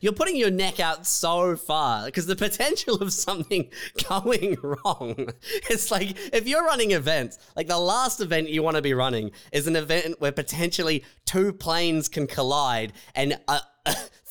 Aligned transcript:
You're 0.00 0.12
putting 0.12 0.36
your 0.36 0.50
neck 0.50 0.80
out 0.80 1.06
so 1.06 1.56
far 1.56 2.06
because 2.06 2.26
the 2.26 2.36
potential 2.36 2.96
of 2.96 3.12
something 3.12 3.70
going 4.08 4.56
wrong. 4.62 5.28
It's 5.68 5.90
like 5.90 6.16
if 6.34 6.48
you're 6.48 6.64
running 6.64 6.92
events, 6.92 7.38
like 7.56 7.68
the 7.68 7.78
last 7.78 8.20
event 8.20 8.48
you 8.48 8.62
want 8.62 8.76
to 8.76 8.82
be 8.82 8.94
running 8.94 9.30
is 9.52 9.66
an 9.66 9.76
event 9.76 10.20
where 10.20 10.32
potentially 10.32 11.04
two 11.24 11.52
planes 11.52 12.08
can 12.08 12.26
collide 12.26 12.92
and 13.14 13.38
uh, 13.46 13.60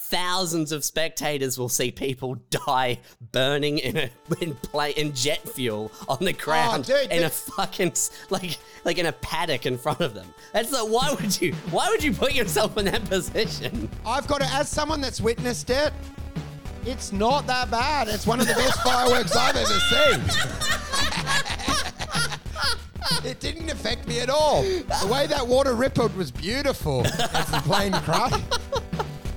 thousands 0.09 0.71
of 0.71 0.83
spectators 0.83 1.59
will 1.59 1.69
see 1.69 1.91
people 1.91 2.35
die 2.49 2.99
burning 3.31 3.77
in 3.77 3.95
a 3.97 4.09
in 4.41 4.55
play 4.55 4.91
in 4.91 5.13
jet 5.13 5.47
fuel 5.47 5.91
on 6.07 6.17
the 6.19 6.33
ground 6.33 6.89
oh, 6.89 7.01
dude, 7.01 7.11
in 7.11 7.17
dude. 7.17 7.27
a 7.27 7.29
fucking 7.29 7.93
like 8.29 8.57
like 8.85 8.97
in 8.97 9.05
a 9.05 9.11
paddock 9.11 9.65
in 9.65 9.77
front 9.77 10.01
of 10.01 10.13
them. 10.15 10.25
That's 10.51 10.71
like 10.71 10.87
why 10.87 11.15
would 11.19 11.39
you 11.39 11.53
why 11.71 11.89
would 11.89 12.03
you 12.03 12.11
put 12.11 12.33
yourself 12.33 12.77
in 12.77 12.85
that 12.85 13.05
position? 13.05 13.89
I've 14.05 14.27
got 14.27 14.41
to, 14.41 14.47
as 14.47 14.67
someone 14.67 14.99
that's 14.99 15.21
witnessed 15.21 15.69
it, 15.69 15.93
it's 16.85 17.11
not 17.11 17.45
that 17.47 17.69
bad. 17.69 18.07
It's 18.07 18.25
one 18.25 18.39
of 18.39 18.47
the 18.47 18.53
best 18.53 18.81
fireworks 18.81 19.35
I've 19.35 19.55
ever 19.55 19.67
seen. 19.67 20.21
it 23.29 23.39
didn't 23.39 23.69
affect 23.69 24.07
me 24.07 24.21
at 24.21 24.29
all. 24.29 24.63
The 24.63 25.09
way 25.11 25.27
that 25.27 25.45
water 25.45 25.75
rippled 25.75 26.15
was 26.15 26.31
beautiful 26.31 27.05
as 27.05 27.51
the 27.51 27.61
plane 27.63 27.93
crashed. 27.93 28.43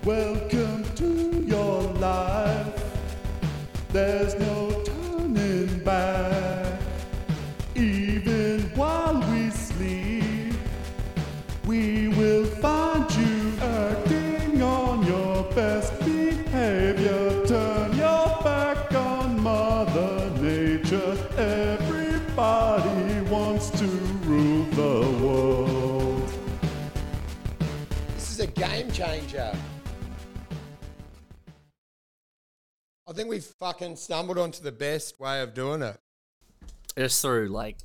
Welcome 0.04 0.82
to 0.96 1.44
your 1.46 1.82
life. 2.00 2.66
There's 3.92 4.34
no 4.34 4.82
turning 4.82 5.78
back. 5.84 6.41
Fucking 33.62 33.94
stumbled 33.94 34.38
onto 34.38 34.60
the 34.60 34.72
best 34.72 35.20
way 35.20 35.40
of 35.40 35.54
doing 35.54 35.82
it. 35.82 35.96
Just 36.98 37.22
through 37.22 37.46
like 37.46 37.76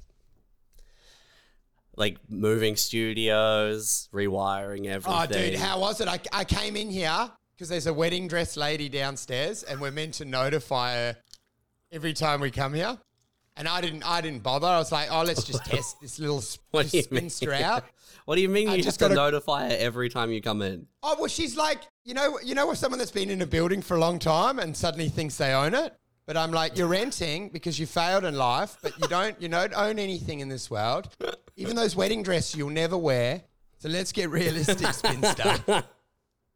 like 1.96 2.18
moving 2.30 2.76
studios, 2.76 4.10
rewiring 4.12 4.88
everything. 4.88 5.14
Oh, 5.14 5.26
dude, 5.28 5.56
how 5.56 5.80
was 5.80 6.02
it? 6.02 6.08
I, 6.08 6.20
I 6.34 6.46
came 6.46 6.76
in 6.76 6.90
here 6.90 7.32
because 7.54 7.70
there's 7.70 7.86
a 7.86 7.94
wedding 7.94 8.28
dress 8.28 8.58
lady 8.58 8.90
downstairs, 8.90 9.62
and 9.62 9.80
we're 9.80 9.92
meant 9.92 10.16
to 10.16 10.26
notify 10.26 10.94
her 10.94 11.18
every 11.92 12.14
time 12.14 12.42
we 12.42 12.50
come 12.50 12.74
here. 12.74 12.98
And 13.56 13.68
I 13.68 13.80
didn't. 13.80 14.04
I 14.04 14.22
didn't 14.22 14.42
bother. 14.42 14.68
I 14.68 14.80
was 14.80 14.92
like, 14.92 15.10
oh, 15.12 15.22
let's 15.22 15.44
just 15.44 15.64
test 15.72 16.02
this 16.02 16.18
little 16.18 16.42
sp- 16.42 16.66
What 16.72 16.90
do 16.90 16.98
you 16.98 17.04
mean? 17.12 17.30
spinster 17.30 17.54
out. 17.54 17.84
What 18.28 18.36
do 18.36 18.42
you 18.42 18.50
mean 18.50 18.68
I 18.68 18.76
you 18.76 18.84
just 18.84 19.00
have 19.00 19.10
to 19.10 19.16
gotta- 19.16 19.32
notify 19.32 19.70
her 19.70 19.76
every 19.80 20.10
time 20.10 20.32
you 20.32 20.42
come 20.42 20.62
in? 20.62 20.86
Oh 21.02 21.16
well, 21.18 21.30
she's 21.30 21.56
like, 21.56 21.80
you 22.04 22.14
know, 22.14 22.38
you 22.44 22.56
know, 22.56 22.68
with 22.68 22.78
someone 22.78 23.00
that's 23.00 23.10
been 23.10 23.30
in 23.30 23.42
a 23.42 23.46
building 23.48 23.82
for 23.82 23.96
a 23.96 24.00
long 24.02 24.20
time 24.20 24.60
and 24.60 24.76
suddenly 24.76 25.08
thinks 25.08 25.38
they 25.38 25.54
own 25.54 25.74
it. 25.74 25.96
But 26.26 26.36
I'm 26.36 26.52
like, 26.52 26.78
you're 26.78 26.90
renting 26.90 27.48
because 27.48 27.80
you 27.80 27.86
failed 27.86 28.26
in 28.26 28.36
life, 28.36 28.76
but 28.84 28.92
you 29.00 29.08
don't, 29.08 29.42
you 29.42 29.48
don't 29.48 29.74
own 29.74 29.98
anything 29.98 30.42
in 30.42 30.50
this 30.50 30.70
world. 30.70 31.08
Even 31.56 31.78
those 31.78 31.96
wedding 31.96 32.22
dresses 32.22 32.54
you'll 32.58 32.70
never 32.70 32.98
wear. 32.98 33.44
So 33.78 33.88
let's 33.88 34.12
get 34.12 34.30
realistic, 34.30 34.88
spinster. 34.94 35.86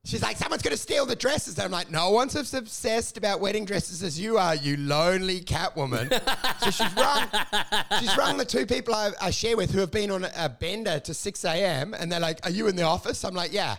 She's 0.04 0.24
like, 0.24 0.36
someone's 0.36 0.64
going 0.64 0.76
to 0.76 0.82
steal 0.82 1.06
the 1.06 1.16
dresses. 1.16 1.58
And 1.58 1.66
I'm 1.66 1.72
like, 1.72 1.92
no 1.92 2.10
one's 2.10 2.36
as 2.36 2.54
obsessed 2.56 3.18
about 3.18 3.40
wedding 3.40 3.66
dresses 3.66 4.02
as 4.02 4.20
you 4.20 4.40
are, 4.40 4.56
you 4.56 4.76
lonely 4.78 5.42
Catwoman. 5.42 6.10
so 6.60 6.72
she's 6.72 6.96
rung, 6.96 7.28
she's 8.00 8.18
rung 8.18 8.38
the 8.38 8.46
two 8.46 8.66
people 8.66 8.96
I, 8.96 9.12
I 9.22 9.30
share 9.30 9.56
with 9.56 9.72
who 9.72 9.80
have 9.80 9.92
been 9.92 10.10
on 10.10 10.26
a, 10.36 10.50
bender 10.50 11.00
to 11.00 11.14
6 11.14 11.46
a.m. 11.46 11.94
And 11.94 12.12
they're 12.12 12.20
like, 12.20 12.40
are 12.44 12.50
you 12.50 12.68
in 12.68 12.76
the 12.76 12.82
office? 12.84 13.24
I'm 13.24 13.36
like, 13.36 13.54
yeah. 13.54 13.76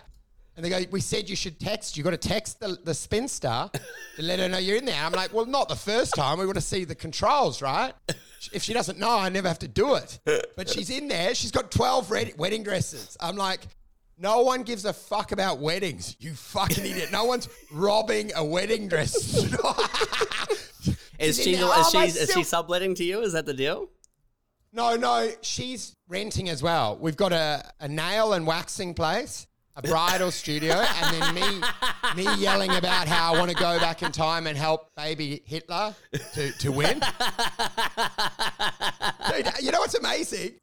And 0.55 0.63
they 0.63 0.69
go, 0.69 0.79
we 0.91 1.01
said 1.01 1.29
you 1.29 1.35
should 1.35 1.59
text. 1.59 1.97
You 1.97 2.03
got 2.03 2.11
to 2.11 2.17
text 2.17 2.59
the, 2.59 2.77
the 2.83 2.93
spinster 2.93 3.69
to 4.15 4.21
let 4.21 4.39
her 4.39 4.47
know 4.47 4.59
you're 4.59 4.77
in 4.77 4.85
there. 4.85 5.03
I'm 5.03 5.11
like, 5.11 5.33
well, 5.33 5.45
not 5.45 5.67
the 5.67 5.75
first 5.75 6.13
time. 6.13 6.39
We 6.39 6.45
want 6.45 6.55
to 6.55 6.61
see 6.61 6.85
the 6.85 6.95
controls, 6.95 7.61
right? 7.61 7.93
If 8.51 8.61
she 8.63 8.73
doesn't 8.73 8.99
know, 8.99 9.17
I 9.17 9.29
never 9.29 9.47
have 9.47 9.59
to 9.59 9.67
do 9.67 9.95
it. 9.95 10.19
But 10.55 10.69
she's 10.69 10.89
in 10.89 11.07
there. 11.07 11.33
She's 11.33 11.51
got 11.51 11.71
12 11.71 12.11
red, 12.11 12.33
wedding 12.37 12.63
dresses. 12.63 13.17
I'm 13.19 13.35
like, 13.35 13.61
no 14.17 14.41
one 14.41 14.63
gives 14.63 14.85
a 14.85 14.93
fuck 14.93 15.31
about 15.31 15.59
weddings. 15.59 16.15
You 16.19 16.33
fucking 16.33 16.85
idiot. 16.85 17.09
No 17.11 17.25
one's 17.25 17.49
robbing 17.71 18.31
a 18.35 18.43
wedding 18.43 18.87
dress. 18.87 19.49
Oh, 20.85 21.27
is 21.27 21.41
she 21.41 21.53
is 21.53 21.61
"Oh, 21.63 21.89
she 21.89 21.97
is 21.99 22.31
she 22.33 22.43
subletting 22.43 22.95
to 22.95 23.03
you? 23.03 23.21
Is 23.21 23.31
that 23.33 23.45
the 23.45 23.53
deal? 23.53 23.87
no, 24.73 24.95
no, 24.95 25.29
she's 25.41 25.95
renting 26.09 26.49
as 26.49 26.61
well. 26.63 26.97
We've 26.99 27.15
got 27.15 27.31
a, 27.31 27.63
a 27.79 27.87
nail 27.87 28.33
and 28.33 28.45
waxing 28.45 28.93
place, 28.95 29.47
a 29.75 29.81
bridal 29.83 30.31
studio, 30.41 30.73
and 30.73 31.21
then 31.21 31.35
me 31.35 31.61
me 32.15 32.35
yelling 32.41 32.71
about 32.71 33.07
how 33.07 33.33
I 33.33 33.37
want 33.39 33.51
to 33.51 33.55
go 33.55 33.79
back 33.79 34.01
in 34.03 34.11
time 34.11 34.47
and 34.47 34.57
help 34.57 34.93
baby 34.95 35.43
Hitler 35.45 35.95
to, 36.33 36.51
to 36.51 36.71
win. 36.71 36.99
Dude, 39.29 39.47
you 39.61 39.71
know 39.71 39.79
what's 39.79 39.95
amazing? 39.95 40.55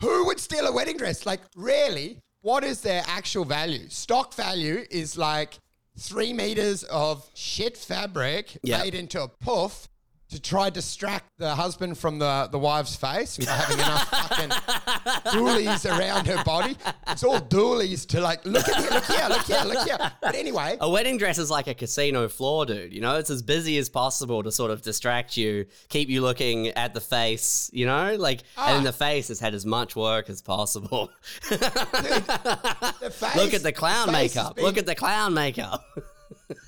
Who 0.00 0.26
would 0.26 0.38
steal 0.38 0.66
a 0.66 0.72
wedding 0.72 0.96
dress? 0.96 1.26
Like, 1.26 1.40
really? 1.56 2.22
What 2.48 2.64
is 2.64 2.80
their 2.80 3.02
actual 3.06 3.44
value? 3.44 3.90
Stock 3.90 4.32
value 4.32 4.86
is 4.90 5.18
like 5.18 5.58
three 5.98 6.32
meters 6.32 6.82
of 6.84 7.28
shit 7.34 7.76
fabric 7.76 8.56
Yeah. 8.62 8.78
made 8.78 8.94
into 8.94 9.22
a 9.22 9.28
puff 9.28 9.90
to 10.30 10.40
try 10.40 10.68
distract 10.68 11.24
the 11.38 11.54
husband 11.54 11.96
from 11.96 12.18
the, 12.18 12.48
the 12.52 12.58
wife's 12.58 12.94
face 12.96 13.38
by 13.38 13.50
having 13.50 13.78
enough 13.78 14.08
fucking 14.28 15.32
doolies 15.32 15.86
around 15.86 16.26
her 16.26 16.42
body. 16.44 16.76
It's 17.08 17.24
all 17.24 17.40
doolies 17.40 18.04
to 18.06 18.20
like, 18.20 18.44
look 18.44 18.68
at 18.68 18.76
here, 18.76 18.90
look 18.90 19.04
here, 19.04 19.28
look 19.28 19.46
here, 19.46 19.64
look 19.64 19.86
here. 19.88 20.12
But 20.20 20.34
anyway, 20.34 20.76
A 20.80 20.90
wedding 20.90 21.16
dress 21.16 21.38
is 21.38 21.50
like 21.50 21.66
a 21.66 21.74
casino 21.74 22.28
floor, 22.28 22.66
dude. 22.66 22.92
You 22.92 23.00
know, 23.00 23.16
it's 23.16 23.30
as 23.30 23.40
busy 23.42 23.78
as 23.78 23.88
possible 23.88 24.42
to 24.42 24.52
sort 24.52 24.70
of 24.70 24.82
distract 24.82 25.36
you, 25.38 25.64
keep 25.88 26.10
you 26.10 26.20
looking 26.20 26.68
at 26.68 26.92
the 26.92 27.00
face. 27.00 27.70
You 27.72 27.86
know, 27.86 28.14
like 28.16 28.40
and 28.58 28.80
Ah. 28.80 28.82
the 28.82 28.92
face 28.92 29.28
has 29.28 29.40
had 29.40 29.54
as 29.54 29.64
much 29.64 29.96
work 29.96 30.28
as 30.28 30.42
possible. 30.42 31.10
the 31.48 33.12
face, 33.14 33.36
Look 33.36 33.54
at 33.54 33.62
the 33.62 33.72
clown 33.72 34.08
has 34.08 34.12
makeup. 34.12 34.56
been- 34.56 34.64
Look 34.64 34.76
at 34.78 34.86
the 34.86 34.94
clown 34.94 35.32
makeup. 35.34 35.84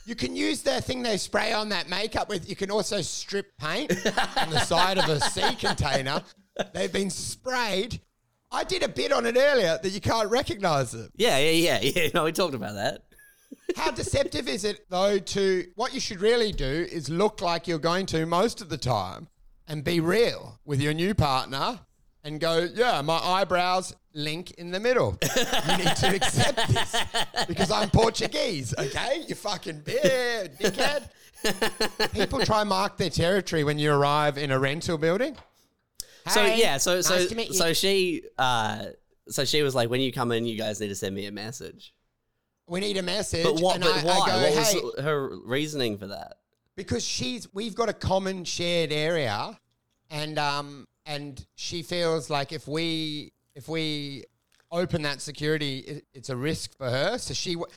You 0.07 0.15
can 0.15 0.35
use 0.35 0.63
the 0.63 0.81
thing 0.81 1.03
they 1.03 1.17
spray 1.17 1.53
on 1.53 1.69
that 1.71 1.89
makeup 1.89 2.29
with. 2.29 2.49
You 2.49 2.57
can 2.57 2.71
also 2.71 3.01
strip 3.01 3.57
paint 3.59 3.91
on 4.37 4.51
the 4.51 4.61
side 4.61 4.99
of 4.99 5.09
a 5.09 5.21
sea 5.21 5.55
container. 5.59 6.23
They've 6.75 6.93
been 6.93 7.11
sprayed. 7.11 8.01
I 8.53 8.65
did 8.65 8.83
a 8.83 8.89
bit 8.89 9.13
on 9.13 9.27
it 9.27 9.37
earlier 9.39 9.79
that 9.83 9.91
you 9.91 10.01
can't 10.01 10.31
recognize 10.31 10.93
it. 10.95 11.11
yeah, 11.17 11.39
yeah, 11.39 11.79
yeah, 11.81 11.91
yeah. 12.03 12.09
No, 12.15 12.25
we 12.25 12.33
talked 12.33 12.55
about 12.55 12.75
that. 12.75 13.03
How 13.77 13.91
deceptive 13.93 14.49
is 14.49 14.65
it 14.65 14.87
though 14.91 15.19
to 15.19 15.67
what 15.77 15.95
you 15.95 16.01
should 16.01 16.21
really 16.21 16.53
do 16.53 16.87
is 16.91 17.09
look 17.09 17.41
like 17.41 17.69
you're 17.69 17.79
going 17.79 18.07
to 18.07 18.27
most 18.27 18.61
of 18.61 18.69
the 18.69 18.79
time 18.79 19.29
and 19.69 19.85
be 19.85 20.01
real 20.01 20.59
with 20.65 20.81
your 20.81 20.93
new 20.93 21.15
partner 21.15 21.81
and 22.25 22.39
go, 22.41 22.69
yeah, 22.75 23.01
my 23.03 23.17
eyebrows 23.19 23.95
link 24.15 24.51
in 24.53 24.71
the 24.71 24.81
middle. 24.81 25.19
You 25.23 25.77
need 25.79 25.97
to 25.97 26.15
accept 26.17 26.69
this 26.69 26.97
because 27.49 27.71
I'm 27.71 27.91
Portuguese, 27.91 28.75
okay? 28.79 29.25
You 29.27 29.35
fucking 29.35 29.81
beard, 29.81 30.59
dickhead. 30.59 31.09
People 32.13 32.41
try 32.45 32.65
mark 32.65 32.97
their 32.99 33.11
territory 33.11 33.65
when 33.65 33.79
you 33.79 33.93
arrive 33.93 34.37
in 34.37 34.51
a 34.51 34.59
rental 34.59 34.99
building. 34.99 35.37
So 36.29 36.43
Hey, 36.43 36.61
yeah, 36.61 36.77
so 36.77 37.01
so 37.01 37.15
nice 37.17 37.29
to 37.29 37.35
meet 37.35 37.49
you. 37.49 37.55
so 37.55 37.73
she 37.73 38.25
uh 38.39 38.87
so 39.29 39.45
she 39.45 39.63
was 39.63 39.75
like, 39.75 39.89
when 39.89 40.01
you 40.03 40.13
come 40.13 40.33
in, 40.33 40.45
you 40.45 40.59
guys 40.59 40.81
need 40.81 40.89
to 40.89 40.95
send 40.95 41.15
me 41.15 41.27
a 41.27 41.33
message. 41.33 41.95
we 42.67 42.81
need 42.81 42.97
a 42.99 43.03
message. 43.03 43.45
But 43.45 43.61
what? 43.61 43.77
and 43.77 43.85
But 43.85 43.97
I, 43.97 44.05
why? 44.05 44.13
I 44.13 44.27
go, 44.29 44.43
what 44.43 44.97
hey, 44.97 45.03
her 45.03 45.39
reasoning 45.47 45.97
for 45.99 46.09
that? 46.09 46.37
because 46.77 47.05
she's 47.05 47.53
we've 47.55 47.75
got 47.75 47.89
a 47.89 47.93
common 47.93 48.45
shared 48.45 48.93
area 48.93 49.59
and 50.11 50.39
um 50.39 50.87
and 51.11 51.45
she 51.57 51.83
feels 51.83 52.31
like 52.31 52.53
if 52.53 52.69
we 52.69 53.33
if 53.55 53.69
we 53.69 54.25
open 54.71 55.03
that 55.03 55.21
security 55.21 55.79
it, 55.81 56.05
it's 56.15 56.31
a 56.31 56.37
risk 56.37 56.77
for 56.77 56.89
her 56.89 57.19
so 57.19 57.35
she 57.35 57.55
w- 57.55 57.73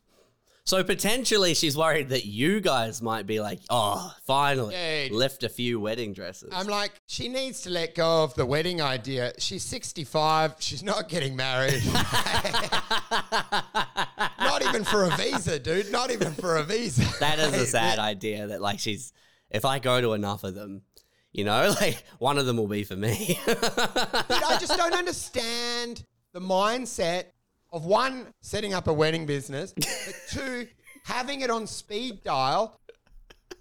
So 0.65 0.81
potentially, 0.83 1.55
she's 1.55 1.75
worried 1.75 2.09
that 2.09 2.23
you 2.25 2.61
guys 2.61 3.01
might 3.01 3.25
be 3.27 3.41
like, 3.41 3.59
oh, 3.69 4.13
finally, 4.25 4.75
Dude. 5.09 5.11
left 5.11 5.43
a 5.43 5.49
few 5.49 5.77
wedding 5.81 6.13
dresses. 6.13 6.51
I'm 6.53 6.67
like 6.67 6.93
she 7.05 7.27
needs 7.27 7.63
to 7.63 7.69
let 7.69 7.95
go 7.95 8.23
of 8.23 8.33
the 8.35 8.45
wedding 8.45 8.79
idea 8.81 9.33
she's 9.39 9.63
65 9.63 10.55
she's 10.59 10.83
not 10.83 11.09
getting 11.09 11.35
married 11.35 11.83
not 14.39 14.61
even 14.67 14.83
for 14.85 15.03
a 15.03 15.09
visa 15.17 15.59
dude 15.59 15.91
not 15.91 16.11
even 16.11 16.33
for 16.33 16.55
a 16.57 16.63
visa 16.63 17.03
that 17.19 17.39
is 17.39 17.53
a 17.53 17.65
sad 17.77 17.99
idea. 17.99 18.47
That 18.47 18.61
like 18.61 18.79
she's, 18.79 19.11
if 19.49 19.65
I 19.65 19.79
go 19.79 19.99
to 20.01 20.13
enough 20.13 20.43
of 20.43 20.55
them, 20.55 20.83
you 21.33 21.43
know, 21.43 21.73
like 21.81 22.03
one 22.19 22.37
of 22.37 22.45
them 22.45 22.57
will 22.57 22.67
be 22.67 22.83
for 22.83 22.95
me. 22.95 23.39
Dude, 23.45 23.57
I 23.57 24.57
just 24.59 24.77
don't 24.77 24.93
understand 24.97 26.03
the 26.33 26.39
mindset 26.39 27.25
of 27.71 27.85
one, 27.85 28.27
setting 28.41 28.73
up 28.73 28.87
a 28.87 28.93
wedding 28.93 29.25
business, 29.25 29.73
but 29.73 30.15
two, 30.29 30.67
having 31.03 31.41
it 31.41 31.49
on 31.49 31.67
speed 31.67 32.23
dial 32.23 32.79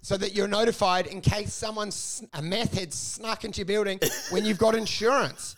so 0.01 0.17
that 0.17 0.35
you're 0.35 0.47
notified 0.47 1.07
in 1.07 1.21
case 1.21 1.53
someone's 1.53 2.23
a 2.33 2.41
meth 2.41 2.77
head 2.77 2.93
snuck 2.93 3.45
into 3.45 3.59
your 3.59 3.65
building 3.65 3.99
when 4.31 4.45
you've 4.45 4.57
got 4.57 4.75
insurance. 4.75 5.55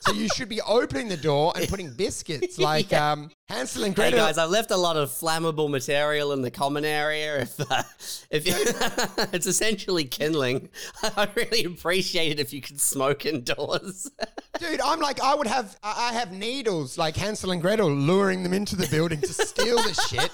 So 0.00 0.12
you 0.12 0.28
should 0.28 0.48
be 0.48 0.60
opening 0.62 1.08
the 1.08 1.16
door 1.16 1.52
and 1.56 1.68
putting 1.68 1.92
biscuits 1.92 2.58
like 2.70 2.90
Yeah. 2.90 3.12
um, 3.12 3.30
Hansel 3.48 3.84
and 3.84 3.92
Hey 3.96 4.10
Gretel. 4.10 4.18
guys, 4.26 4.38
I've 4.38 4.50
left 4.50 4.70
a 4.70 4.76
lot 4.76 4.96
of 4.96 5.10
flammable 5.10 5.70
material 5.70 6.32
in 6.32 6.42
the 6.42 6.50
common 6.50 6.84
area. 6.84 7.42
If 7.42 7.60
uh, 7.70 7.82
if 8.30 8.46
you, 8.46 8.54
it's 9.32 9.46
essentially 9.46 10.04
kindling, 10.04 10.68
I 11.02 11.28
really 11.36 11.64
appreciate 11.64 12.32
it 12.32 12.40
if 12.40 12.52
you 12.52 12.60
could 12.60 12.80
smoke 12.80 13.26
indoors. 13.26 14.10
Dude, 14.58 14.80
I'm 14.80 15.00
like, 15.00 15.20
I 15.20 15.34
would 15.34 15.46
have, 15.46 15.76
I 15.82 16.10
I 16.10 16.12
have 16.14 16.32
needles 16.32 16.98
like 16.98 17.16
Hansel 17.16 17.52
and 17.52 17.60
Gretel 17.62 17.90
luring 17.90 18.42
them 18.42 18.52
into 18.52 18.74
the 18.76 18.86
building 18.88 19.20
to 19.20 19.32
steal 19.32 19.76
the 19.76 19.94
shit 20.08 20.30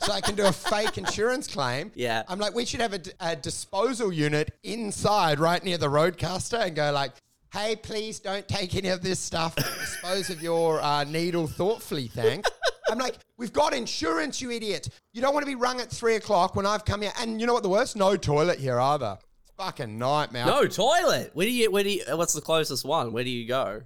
so 0.00 0.12
I 0.12 0.20
can 0.20 0.34
do 0.34 0.46
a 0.46 0.52
fake 0.52 0.98
insurance 0.98 1.46
claim. 1.46 1.92
Yeah. 1.94 2.22
I'm 2.28 2.38
like, 2.40 2.54
we 2.54 2.64
should 2.64 2.80
have 2.80 2.94
a 3.20 3.36
disposal 3.36 4.12
unit 4.12 4.52
inside 4.64 5.38
right 5.38 5.62
near 5.62 5.78
the 5.78 5.88
RodeCaster 5.88 6.66
and 6.66 6.74
go 6.74 6.90
like, 6.92 7.12
hey, 7.52 7.76
please 7.76 8.18
don't 8.18 8.46
take 8.48 8.74
any 8.74 8.88
of 8.88 9.02
this 9.02 9.20
stuff. 9.20 9.54
Dispose 9.56 10.30
of 10.30 10.42
your 10.42 10.80
uh, 10.80 11.04
needle 11.04 11.46
thoughtfully, 11.46 12.08
thanks. 12.08 12.50
I'm 12.90 12.98
like, 12.98 13.16
we've 13.38 13.52
got 13.52 13.74
insurance, 13.74 14.40
you 14.40 14.50
idiot. 14.50 14.88
You 15.12 15.22
don't 15.22 15.32
want 15.32 15.44
to 15.44 15.50
be 15.50 15.54
rung 15.54 15.80
at 15.80 15.90
three 15.90 16.16
o'clock 16.16 16.56
when 16.56 16.66
I've 16.66 16.84
come 16.84 17.02
here. 17.02 17.12
And 17.18 17.40
you 17.40 17.46
know 17.46 17.54
what 17.54 17.62
the 17.62 17.68
worst? 17.68 17.96
No 17.96 18.16
toilet 18.16 18.58
here 18.58 18.78
either. 18.78 19.18
It's 19.42 19.52
fucking 19.56 19.98
nightmare. 19.98 20.46
no 20.46 20.66
toilet. 20.66 21.30
Where 21.34 21.46
do 21.46 21.52
you? 21.52 21.70
Where 21.70 21.84
do 21.84 21.90
you? 21.90 22.02
What's 22.10 22.34
the 22.34 22.40
closest 22.40 22.84
one? 22.84 23.12
Where 23.12 23.24
do 23.24 23.30
you 23.30 23.46
go? 23.48 23.82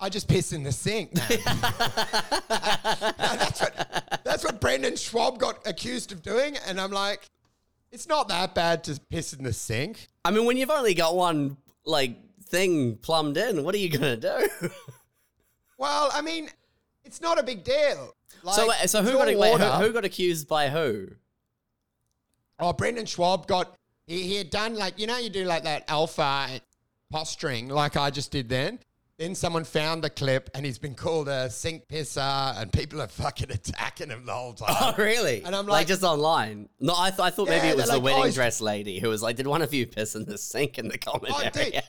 I 0.00 0.08
just 0.10 0.28
piss 0.28 0.52
in 0.52 0.62
the 0.62 0.72
sink, 0.72 1.14
man. 1.16 1.28
that's 2.48 3.60
what 3.60 4.20
that's 4.24 4.44
what 4.44 4.60
Brendan 4.60 4.94
Schaub 4.94 5.38
got 5.38 5.66
accused 5.66 6.12
of 6.12 6.22
doing, 6.22 6.56
and 6.66 6.80
I'm 6.80 6.92
like, 6.92 7.26
it's 7.90 8.08
not 8.08 8.28
that 8.28 8.54
bad 8.54 8.84
to 8.84 9.00
piss 9.10 9.32
in 9.32 9.42
the 9.42 9.52
sink. 9.52 10.06
I 10.24 10.30
mean, 10.30 10.44
when 10.44 10.56
you've 10.56 10.70
only 10.70 10.94
got 10.94 11.16
one 11.16 11.56
like 11.84 12.16
thing 12.50 12.96
plumbed 12.96 13.36
in, 13.36 13.62
what 13.64 13.74
are 13.74 13.78
you 13.78 13.90
gonna 13.90 14.16
do? 14.16 14.48
Well, 15.78 16.10
I 16.12 16.22
mean, 16.22 16.50
it's 17.04 17.20
not 17.20 17.38
a 17.38 17.42
big 17.42 17.62
deal. 17.64 18.14
Uh, 18.44 18.66
like, 18.66 18.80
so, 18.80 18.86
so 18.86 19.02
who 19.02 19.12
got 19.12 19.26
wait, 19.34 19.60
who, 19.60 19.66
who 19.66 19.92
got 19.92 20.04
accused 20.04 20.48
by 20.48 20.68
who? 20.68 21.08
Oh, 22.58 22.72
Brendan 22.72 23.04
Schaub 23.06 23.46
got 23.46 23.76
he, 24.06 24.22
he 24.24 24.36
had 24.36 24.50
done 24.50 24.74
like 24.74 24.98
you 24.98 25.06
know 25.06 25.18
you 25.18 25.30
do 25.30 25.44
like 25.44 25.62
that 25.64 25.84
alpha 25.88 26.60
posturing 27.10 27.68
like 27.68 27.96
I 27.96 28.10
just 28.10 28.30
did 28.30 28.48
then. 28.48 28.80
Then 29.18 29.34
someone 29.34 29.64
found 29.64 30.04
the 30.04 30.10
clip 30.10 30.48
and 30.54 30.64
he's 30.64 30.78
been 30.78 30.94
called 30.94 31.28
a 31.28 31.50
sink 31.50 31.88
pisser 31.88 32.56
and 32.60 32.72
people 32.72 33.02
are 33.02 33.08
fucking 33.08 33.50
attacking 33.50 34.10
him 34.10 34.24
the 34.24 34.32
whole 34.32 34.52
time. 34.52 34.76
Oh, 34.80 34.94
really? 34.96 35.42
And 35.44 35.56
I'm 35.56 35.66
like, 35.66 35.80
like- 35.80 35.86
just 35.88 36.04
online. 36.04 36.68
No, 36.78 36.94
I, 36.96 37.10
th- 37.10 37.20
I 37.20 37.30
thought 37.30 37.48
maybe 37.48 37.66
it 37.66 37.76
was 37.76 37.86
the 37.86 37.94
like, 37.94 38.02
wedding 38.02 38.22
oh, 38.22 38.30
dress 38.30 38.60
lady 38.60 39.00
who 39.00 39.08
was 39.08 39.20
like, 39.20 39.34
"Did 39.34 39.48
one 39.48 39.60
of 39.60 39.74
you 39.74 39.88
piss 39.88 40.14
in 40.14 40.24
the 40.24 40.38
sink 40.38 40.78
in 40.78 40.86
the 40.86 40.98
common 40.98 41.32
Oh, 41.34 41.42
dude. 41.52 41.82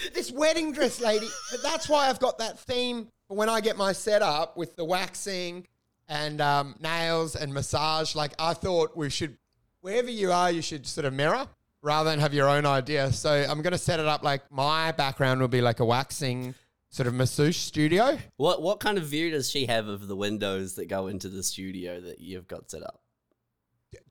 Area?" 0.00 0.10
this 0.14 0.30
wedding 0.30 0.72
dress 0.72 1.00
lady. 1.00 1.28
But 1.50 1.62
that's 1.62 1.88
why 1.88 2.08
I've 2.08 2.20
got 2.20 2.38
that 2.38 2.58
theme 2.58 3.08
when 3.28 3.48
I 3.48 3.60
get 3.60 3.76
my 3.76 3.92
setup 3.92 4.56
with 4.56 4.76
the 4.76 4.84
waxing 4.84 5.66
and 6.08 6.40
um, 6.40 6.74
nails 6.80 7.36
and 7.36 7.52
massage. 7.52 8.14
Like 8.14 8.32
I 8.38 8.54
thought 8.54 8.96
we 8.96 9.10
should, 9.10 9.36
wherever 9.80 10.10
you 10.10 10.32
are, 10.32 10.50
you 10.50 10.62
should 10.62 10.86
sort 10.86 11.04
of 11.04 11.12
mirror 11.12 11.46
rather 11.82 12.10
than 12.10 12.20
have 12.20 12.34
your 12.34 12.48
own 12.48 12.66
idea. 12.66 13.12
So 13.12 13.30
I'm 13.30 13.62
going 13.62 13.72
to 13.72 13.78
set 13.78 14.00
it 14.00 14.06
up 14.06 14.22
like 14.22 14.50
my 14.50 14.92
background 14.92 15.40
will 15.40 15.48
be 15.48 15.60
like 15.60 15.80
a 15.80 15.84
waxing 15.84 16.54
sort 16.90 17.06
of 17.06 17.14
masseuse 17.14 17.56
studio. 17.56 18.18
What 18.36 18.62
what 18.62 18.80
kind 18.80 18.98
of 18.98 19.04
view 19.04 19.30
does 19.30 19.50
she 19.50 19.66
have 19.66 19.88
of 19.88 20.08
the 20.08 20.16
windows 20.16 20.74
that 20.76 20.88
go 20.88 21.06
into 21.06 21.28
the 21.28 21.42
studio 21.42 22.00
that 22.00 22.20
you've 22.20 22.48
got 22.48 22.70
set 22.70 22.82
up? 22.82 23.00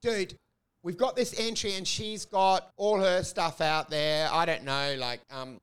Dude, 0.01 0.37
we've 0.83 0.97
got 0.97 1.15
this 1.15 1.39
entry 1.39 1.73
and 1.73 1.87
she's 1.87 2.25
got 2.25 2.71
all 2.77 2.99
her 2.99 3.23
stuff 3.23 3.61
out 3.61 3.89
there. 3.89 4.29
I 4.31 4.45
don't 4.45 4.63
know, 4.63 4.95
like 4.97 5.21
um, 5.31 5.59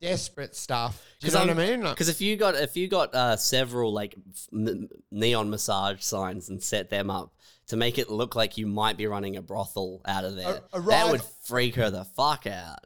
desperate 0.00 0.54
stuff. 0.56 1.02
Do 1.20 1.26
you 1.26 1.32
know 1.32 1.40
what 1.40 1.50
I 1.50 1.54
mean? 1.54 1.82
Like- 1.82 1.94
Because 1.94 2.08
if 2.08 2.20
you 2.20 2.36
got 2.36 2.54
if 2.54 2.76
you 2.76 2.88
got 2.88 3.14
uh, 3.14 3.36
several 3.36 3.92
like 3.92 4.14
n- 4.52 4.88
neon 5.10 5.50
massage 5.50 6.02
signs 6.02 6.48
and 6.48 6.62
set 6.62 6.90
them 6.90 7.10
up 7.10 7.32
to 7.68 7.76
make 7.76 7.98
it 7.98 8.08
look 8.10 8.34
like 8.36 8.56
you 8.56 8.66
might 8.66 8.96
be 8.96 9.06
running 9.06 9.36
a 9.36 9.42
brothel 9.42 10.00
out 10.06 10.24
of 10.24 10.36
there, 10.36 10.60
A- 10.72 10.78
a 10.78 10.82
that 10.82 11.10
would 11.10 11.22
freak 11.44 11.74
her 11.76 11.90
the 11.90 12.04
fuck 12.04 12.46
out. 12.46 12.78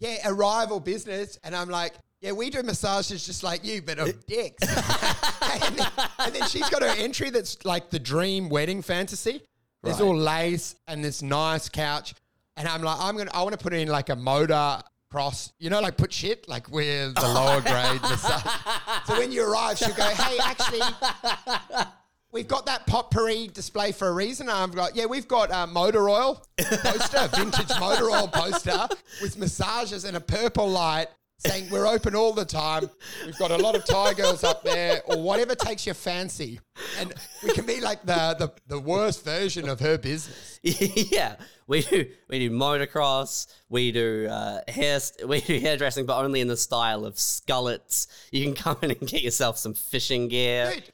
yeah, 0.00 0.16
a 0.28 0.32
rival 0.34 0.80
business. 0.80 1.38
And 1.44 1.54
I'm 1.54 1.68
like, 1.68 1.92
yeah, 2.20 2.32
we 2.32 2.48
do 2.50 2.62
massages 2.62 3.26
just 3.26 3.42
like 3.42 3.64
you, 3.64 3.82
but 3.82 3.98
of 3.98 4.26
dicks. 4.26 4.62
and, 4.66 5.76
then, 5.78 5.88
and 6.18 6.34
then 6.34 6.48
she's 6.48 6.68
got 6.70 6.82
her 6.82 6.94
entry 6.96 7.30
that's 7.30 7.62
like 7.64 7.90
the 7.90 7.98
dream 7.98 8.48
wedding 8.48 8.82
fantasy. 8.82 9.42
There's 9.82 10.00
Right. 10.00 10.06
all 10.06 10.16
lace 10.16 10.76
and 10.88 11.04
this 11.04 11.20
nice 11.20 11.68
couch. 11.68 12.14
And 12.56 12.66
I'm 12.66 12.82
like, 12.82 12.96
I'm 12.98 13.16
gonna 13.18 13.30
I 13.34 13.42
want 13.42 13.52
to 13.52 13.62
put 13.62 13.74
in 13.74 13.88
like 13.88 14.08
a 14.08 14.16
motor 14.16 14.80
cross, 15.14 15.52
you 15.60 15.70
know, 15.70 15.80
like 15.80 15.96
put 15.96 16.12
shit, 16.12 16.48
like 16.48 16.68
we're 16.68 17.08
the 17.10 17.28
lower 17.28 17.60
grade 17.60 18.02
massage. 18.02 18.42
So 19.06 19.16
when 19.16 19.30
you 19.30 19.48
arrive, 19.48 19.78
she'll 19.78 19.94
go, 19.94 20.02
Hey, 20.02 20.38
actually, 20.42 20.80
we've 22.32 22.48
got 22.48 22.66
that 22.66 22.84
potpourri 22.86 23.46
display 23.46 23.92
for 23.92 24.08
a 24.08 24.12
reason. 24.12 24.48
And 24.48 24.58
I've 24.58 24.74
got, 24.74 24.96
yeah, 24.96 25.06
we've 25.06 25.28
got 25.28 25.52
uh, 25.52 25.68
motor 25.68 26.08
oil 26.08 26.44
poster, 26.58 27.28
vintage 27.36 27.70
motor 27.78 28.10
oil 28.10 28.26
poster 28.26 28.88
with 29.22 29.38
massages 29.38 30.04
and 30.04 30.16
a 30.16 30.20
purple 30.20 30.68
light 30.68 31.06
saying 31.38 31.68
we're 31.70 31.86
open 31.86 32.14
all 32.14 32.32
the 32.32 32.44
time. 32.44 32.88
We've 33.24 33.38
got 33.38 33.50
a 33.50 33.56
lot 33.56 33.74
of 33.74 33.84
Thai 33.84 34.14
girls 34.14 34.44
up 34.44 34.64
there 34.64 35.02
or 35.06 35.20
whatever 35.20 35.54
takes 35.54 35.86
your 35.86 35.94
fancy. 35.94 36.60
And 36.98 37.12
we 37.42 37.52
can 37.52 37.66
be 37.66 37.80
like 37.80 38.04
the, 38.04 38.36
the, 38.38 38.52
the 38.66 38.80
worst 38.80 39.24
version 39.24 39.68
of 39.68 39.80
her 39.80 39.98
business. 39.98 40.60
yeah, 40.62 41.36
we 41.66 41.82
do 41.82 42.06
we 42.28 42.38
do 42.38 42.50
motocross, 42.50 43.46
we 43.68 43.92
do 43.92 44.28
uh, 44.30 44.60
hair 44.68 45.00
we 45.26 45.40
do 45.40 45.58
hairdressing, 45.58 46.06
but 46.06 46.22
only 46.22 46.40
in 46.40 46.48
the 46.48 46.56
style 46.56 47.04
of 47.04 47.14
skullets. 47.14 48.06
You 48.30 48.44
can 48.44 48.54
come 48.54 48.76
in 48.82 48.92
and 48.92 49.08
get 49.08 49.22
yourself 49.22 49.58
some 49.58 49.74
fishing 49.74 50.28
gear. 50.28 50.72
Dude, 50.74 50.92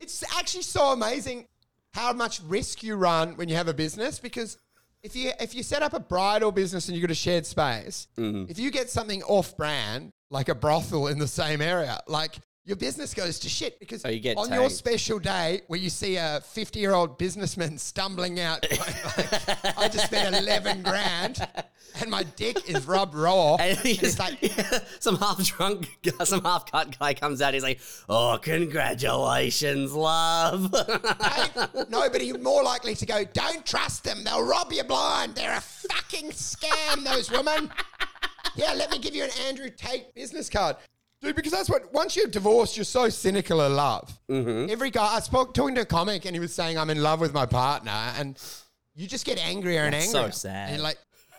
it's 0.00 0.24
actually 0.36 0.62
so 0.62 0.92
amazing 0.92 1.46
how 1.94 2.12
much 2.12 2.40
risk 2.42 2.82
you 2.82 2.96
run 2.96 3.36
when 3.36 3.48
you 3.48 3.54
have 3.54 3.68
a 3.68 3.74
business 3.74 4.18
because 4.18 4.58
if 5.02 5.16
you 5.16 5.32
if 5.40 5.54
you 5.54 5.62
set 5.62 5.82
up 5.82 5.94
a 5.94 6.00
bridal 6.00 6.52
business 6.52 6.88
and 6.88 6.96
you've 6.96 7.02
got 7.06 7.10
a 7.10 7.14
shared 7.14 7.46
space, 7.46 8.08
Mm-hmm. 8.16 8.50
if 8.50 8.58
you 8.58 8.70
get 8.70 8.90
something 8.90 9.22
off 9.24 9.56
brand 9.56 10.10
like 10.30 10.48
a 10.48 10.54
brothel 10.54 11.08
in 11.08 11.18
the 11.18 11.28
same 11.28 11.60
area, 11.60 12.00
like 12.06 12.36
your 12.64 12.76
business 12.76 13.12
goes 13.12 13.40
to 13.40 13.48
shit 13.48 13.80
because 13.80 14.04
Oh, 14.04 14.08
you 14.08 14.34
on 14.36 14.52
your 14.52 14.70
special 14.70 15.18
day 15.18 15.62
where 15.66 15.80
you 15.80 15.90
see 15.90 16.16
a 16.16 16.40
50 16.44 16.78
year 16.78 16.92
old 16.92 17.18
businessman 17.18 17.76
stumbling 17.76 18.38
out, 18.38 18.64
like, 18.70 19.78
I 19.78 19.88
just 19.88 20.06
spent 20.06 20.34
11 20.36 20.82
grand 20.82 21.46
and 22.00 22.10
my 22.10 22.22
dick 22.36 22.68
is 22.70 22.86
rubbed 22.86 23.14
raw. 23.14 23.56
And 23.60 23.78
And 23.78 23.86
it's 23.86 24.18
like, 24.18 24.38
some 25.00 25.16
half 25.16 25.44
drunk, 25.44 25.88
some 26.24 26.42
half 26.44 26.70
cut 26.70 26.96
guy 26.98 27.14
comes 27.14 27.42
out. 27.42 27.54
He's 27.54 27.62
like, 27.62 27.80
"Oh, 28.08 28.38
congratulations, 28.40 29.92
love." 29.92 30.72
Nobody 31.88 32.32
more 32.32 32.62
likely 32.62 32.94
to 32.94 33.06
go, 33.06 33.24
don't 33.24 33.64
trust 33.66 34.04
them. 34.04 34.24
They'll 34.24 34.44
rob 34.44 34.72
you 34.72 34.84
blind. 34.84 35.34
They're 35.34 35.56
a 35.56 35.60
fucking 35.60 36.30
scam, 36.30 37.04
those 37.04 37.30
women. 37.30 37.70
Yeah, 38.54 38.72
let 38.74 38.90
me 38.90 38.98
give 38.98 39.14
you 39.14 39.24
an 39.24 39.30
Andrew 39.46 39.70
Tate 39.70 40.14
business 40.14 40.48
card. 40.48 40.76
Dude, 41.22 41.36
because 41.36 41.52
that's 41.52 41.70
what, 41.70 41.92
once 41.92 42.16
you're 42.16 42.26
divorced, 42.26 42.76
you're 42.76 42.84
so 42.84 43.08
cynical 43.08 43.60
of 43.60 43.70
love. 43.72 44.18
Mm-hmm. 44.28 44.70
Every 44.70 44.90
guy, 44.90 45.14
I 45.14 45.20
spoke 45.20 45.54
talking 45.54 45.76
to 45.76 45.82
a 45.82 45.86
comic 45.86 46.24
and 46.24 46.34
he 46.34 46.40
was 46.40 46.52
saying, 46.52 46.76
I'm 46.76 46.90
in 46.90 47.00
love 47.00 47.20
with 47.20 47.32
my 47.32 47.46
partner. 47.46 47.92
And 47.92 48.36
you 48.96 49.06
just 49.06 49.24
get 49.24 49.38
angrier 49.38 49.82
and 49.84 49.94
That's 49.94 50.10
so 50.10 50.18
angrier. 50.18 50.32
sad. 50.32 50.72
And 50.74 50.82
like, 50.82 50.98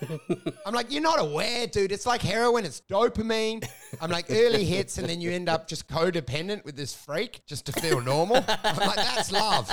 I'm 0.66 0.74
like, 0.74 0.92
you're 0.92 1.02
not 1.02 1.20
aware, 1.20 1.68
dude. 1.68 1.92
It's 1.92 2.06
like 2.06 2.22
heroin. 2.22 2.66
It's 2.66 2.82
dopamine. 2.90 3.68
I'm 4.02 4.12
like 4.12 4.26
early 4.30 4.66
hits, 4.66 4.98
and 4.98 5.08
then 5.08 5.22
you 5.22 5.32
end 5.32 5.50
up 5.50 5.68
just 5.68 5.88
codependent 5.88 6.66
with 6.66 6.76
this 6.76 6.94
freak 6.94 7.42
just 7.46 7.66
to 7.68 7.72
feel 7.74 8.02
normal. 8.02 8.38
I'm 8.48 8.78
like, 8.78 8.96
that's 8.96 9.32
love. 9.32 9.70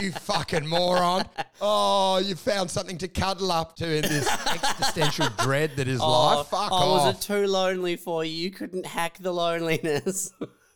You 0.00 0.12
fucking 0.12 0.66
moron. 0.66 1.24
Oh, 1.60 2.18
you 2.18 2.36
found 2.36 2.70
something 2.70 2.98
to 2.98 3.08
cuddle 3.08 3.50
up 3.50 3.76
to 3.76 3.96
in 3.96 4.02
this 4.02 4.28
existential 4.46 5.28
dread 5.38 5.72
that 5.76 5.88
is 5.88 6.00
oh, 6.00 6.36
life. 6.36 6.46
Fuck 6.48 6.70
oh, 6.70 6.74
off. 6.74 7.06
was 7.06 7.16
it 7.16 7.20
too 7.20 7.46
lonely 7.46 7.96
for 7.96 8.24
you? 8.24 8.32
You 8.32 8.50
couldn't 8.50 8.86
hack 8.86 9.18
the 9.18 9.32
loneliness. 9.32 10.32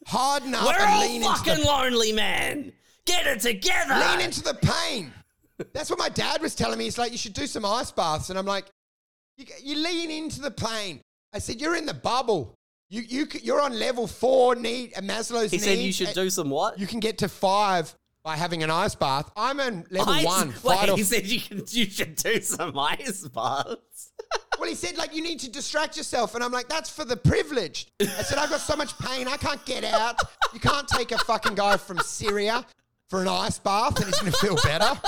Harden 0.06 0.54
up 0.54 0.66
We're 0.66 0.72
and 0.72 0.82
all 0.82 1.00
lean 1.00 1.22
into 1.22 1.28
fucking 1.28 1.62
the 1.62 1.66
lonely, 1.66 2.12
man. 2.12 2.72
Get 3.06 3.26
it 3.26 3.40
together. 3.40 3.94
lean 3.94 4.20
into 4.20 4.42
the 4.42 4.54
pain. 4.54 5.12
That's 5.72 5.90
what 5.90 5.98
my 5.98 6.08
dad 6.08 6.42
was 6.42 6.54
telling 6.54 6.78
me. 6.78 6.84
He's 6.84 6.98
like, 6.98 7.12
you 7.12 7.18
should 7.18 7.34
do 7.34 7.46
some 7.46 7.64
ice 7.64 7.90
baths, 7.90 8.30
and 8.30 8.38
I'm 8.38 8.46
like, 8.46 8.66
you, 9.36 9.46
you 9.62 9.76
lean 9.76 10.10
into 10.10 10.40
the 10.40 10.50
pain. 10.50 11.00
I 11.32 11.38
said, 11.38 11.60
you're 11.60 11.76
in 11.76 11.86
the 11.86 11.94
bubble. 11.94 12.54
You, 12.90 13.02
you, 13.02 13.26
you're 13.42 13.60
on 13.60 13.78
level 13.78 14.06
four 14.06 14.54
need 14.54 14.92
uh, 14.96 15.00
Maslow's 15.00 15.50
he 15.50 15.58
said 15.58 15.78
you 15.78 15.92
should 15.92 16.14
do 16.14 16.30
some 16.30 16.50
what? 16.50 16.78
You 16.78 16.86
can 16.86 17.00
get 17.00 17.18
to 17.18 17.28
five 17.28 17.92
by 18.22 18.36
having 18.36 18.62
an 18.62 18.70
ice 18.70 18.94
bath. 18.94 19.30
I'm 19.36 19.58
on 19.58 19.84
level 19.90 20.12
Ice- 20.12 20.24
one. 20.24 20.48
Wait, 20.48 20.60
Fight 20.60 20.88
he 20.90 21.02
said 21.02 21.26
you 21.26 21.40
can, 21.40 21.62
you 21.68 21.86
should 21.86 22.16
do 22.16 22.40
some 22.40 22.78
ice 22.78 23.26
baths. 23.28 24.12
Well, 24.56 24.68
he 24.68 24.76
said, 24.76 24.96
like, 24.96 25.12
you 25.12 25.20
need 25.20 25.40
to 25.40 25.50
distract 25.50 25.96
yourself. 25.96 26.36
And 26.36 26.44
I'm 26.44 26.52
like, 26.52 26.68
that's 26.68 26.88
for 26.88 27.04
the 27.04 27.16
privileged. 27.16 27.90
I 28.00 28.04
said, 28.22 28.38
I've 28.38 28.50
got 28.50 28.60
so 28.60 28.76
much 28.76 28.96
pain. 28.98 29.26
I 29.26 29.36
can't 29.36 29.62
get 29.66 29.82
out. 29.82 30.16
You 30.52 30.60
can't 30.60 30.86
take 30.86 31.10
a 31.10 31.18
fucking 31.18 31.56
guy 31.56 31.76
from 31.76 31.98
Syria 31.98 32.64
for 33.08 33.22
an 33.22 33.28
ice 33.28 33.58
bath 33.58 33.96
and 33.96 34.06
he's 34.06 34.18
going 34.18 34.32
to 34.32 34.38
feel 34.38 34.56
better. 34.64 35.00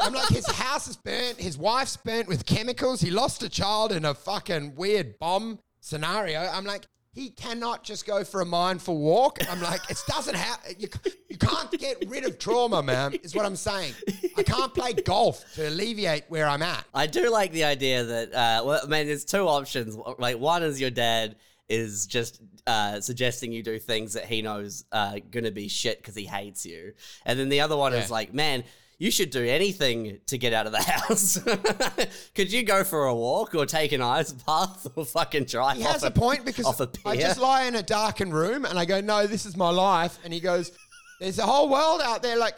I'm 0.00 0.12
like, 0.12 0.28
his 0.28 0.46
house 0.46 0.88
is 0.88 0.96
burnt, 0.96 1.38
his 1.38 1.56
wife's 1.56 1.96
burnt 1.96 2.28
with 2.28 2.46
chemicals, 2.46 3.00
he 3.00 3.10
lost 3.10 3.42
a 3.42 3.48
child 3.48 3.92
in 3.92 4.04
a 4.04 4.14
fucking 4.14 4.74
weird 4.74 5.18
bomb 5.18 5.58
scenario. 5.80 6.40
I'm 6.40 6.64
like, 6.64 6.86
he 7.12 7.30
cannot 7.30 7.84
just 7.84 8.06
go 8.06 8.24
for 8.24 8.40
a 8.40 8.44
mindful 8.44 8.98
walk. 8.98 9.38
I'm 9.48 9.62
like, 9.62 9.88
it 9.88 10.02
doesn't 10.08 10.34
have, 10.34 10.58
you, 10.76 10.88
you 11.28 11.38
can't 11.38 11.70
get 11.70 12.04
rid 12.08 12.24
of 12.24 12.40
trauma, 12.40 12.82
man, 12.82 13.14
is 13.22 13.36
what 13.36 13.46
I'm 13.46 13.54
saying. 13.54 13.94
I 14.36 14.42
can't 14.42 14.74
play 14.74 14.94
golf 14.94 15.44
to 15.54 15.68
alleviate 15.68 16.24
where 16.28 16.48
I'm 16.48 16.62
at. 16.62 16.84
I 16.92 17.06
do 17.06 17.30
like 17.30 17.52
the 17.52 17.62
idea 17.62 18.02
that, 18.02 18.34
uh, 18.34 18.64
well, 18.64 18.80
I 18.82 18.86
mean, 18.88 19.06
there's 19.06 19.24
two 19.24 19.46
options. 19.46 19.96
Like, 20.18 20.38
one 20.38 20.64
is 20.64 20.80
your 20.80 20.90
dad 20.90 21.36
is 21.68 22.06
just 22.06 22.40
uh, 22.66 23.00
suggesting 23.00 23.52
you 23.52 23.62
do 23.62 23.78
things 23.78 24.12
that 24.12 24.26
he 24.26 24.42
knows 24.42 24.84
are 24.92 25.18
going 25.18 25.44
to 25.44 25.50
be 25.50 25.68
shit 25.68 25.98
because 25.98 26.14
he 26.14 26.24
hates 26.24 26.66
you. 26.66 26.92
And 27.24 27.38
then 27.38 27.48
the 27.48 27.60
other 27.60 27.76
one 27.76 27.92
Yeah. 27.92 27.98
is 28.00 28.10
like, 28.10 28.34
man, 28.34 28.64
you 28.98 29.10
should 29.10 29.30
do 29.30 29.44
anything 29.44 30.20
to 30.26 30.38
get 30.38 30.52
out 30.52 30.66
of 30.66 30.72
the 30.72 30.82
house. 30.82 31.38
Could 32.34 32.52
you 32.52 32.62
go 32.62 32.84
for 32.84 33.06
a 33.06 33.14
walk 33.14 33.54
or 33.54 33.66
take 33.66 33.92
an 33.92 34.02
ice 34.02 34.32
bath 34.32 34.86
or 34.94 35.04
fucking 35.04 35.44
drive 35.44 35.76
He 35.76 35.82
has 35.82 36.02
a 36.04 36.10
point 36.10 36.44
because 36.44 36.80
a 36.80 36.88
I 37.04 37.16
just 37.16 37.40
lie 37.40 37.64
in 37.64 37.74
a 37.74 37.82
darkened 37.82 38.32
room 38.34 38.64
and 38.64 38.78
I 38.78 38.84
go, 38.84 39.00
no, 39.00 39.26
this 39.26 39.46
is 39.46 39.56
my 39.56 39.70
life. 39.70 40.18
And 40.24 40.32
he 40.32 40.40
goes, 40.40 40.70
there's 41.20 41.38
a 41.38 41.46
whole 41.46 41.68
world 41.68 42.00
out 42.02 42.22
there. 42.22 42.36
Like, 42.36 42.54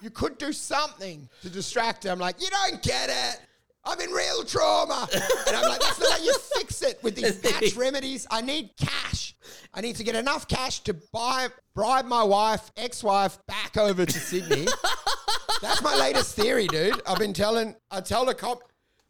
you 0.00 0.10
could 0.10 0.38
do 0.38 0.52
something 0.52 1.28
to 1.42 1.48
distract 1.50 2.04
him. 2.04 2.12
I'm 2.12 2.18
like, 2.18 2.40
you 2.40 2.48
don't 2.50 2.82
get 2.82 3.08
it. 3.10 3.40
I'm 3.86 4.00
in 4.00 4.10
real 4.10 4.44
trauma. 4.44 5.06
And 5.46 5.54
I'm 5.56 5.68
like, 5.68 5.80
that's 5.80 6.00
not 6.00 6.12
how 6.18 6.24
you 6.24 6.34
fix 6.56 6.72
it 6.84 7.02
with 7.02 7.16
these 7.16 7.38
patch 7.38 7.74
remedies. 7.76 8.26
I 8.30 8.40
need 8.40 8.70
cash. 8.78 9.34
I 9.72 9.80
need 9.80 9.96
to 9.96 10.04
get 10.04 10.14
enough 10.14 10.46
cash 10.48 10.80
to 10.80 10.94
buy, 11.12 11.48
bribe 11.74 12.06
my 12.06 12.22
wife, 12.22 12.70
ex-wife 12.76 13.38
back 13.46 13.76
over 13.76 14.06
to 14.06 14.18
Sydney. 14.18 14.66
That's 15.62 15.82
my 15.82 15.96
latest 15.96 16.36
theory, 16.36 16.66
dude. 16.66 17.00
I've 17.06 17.18
been 17.18 17.32
telling, 17.32 17.74
I 17.90 18.00
tell 18.00 18.28
a 18.28 18.34
cop, 18.34 18.60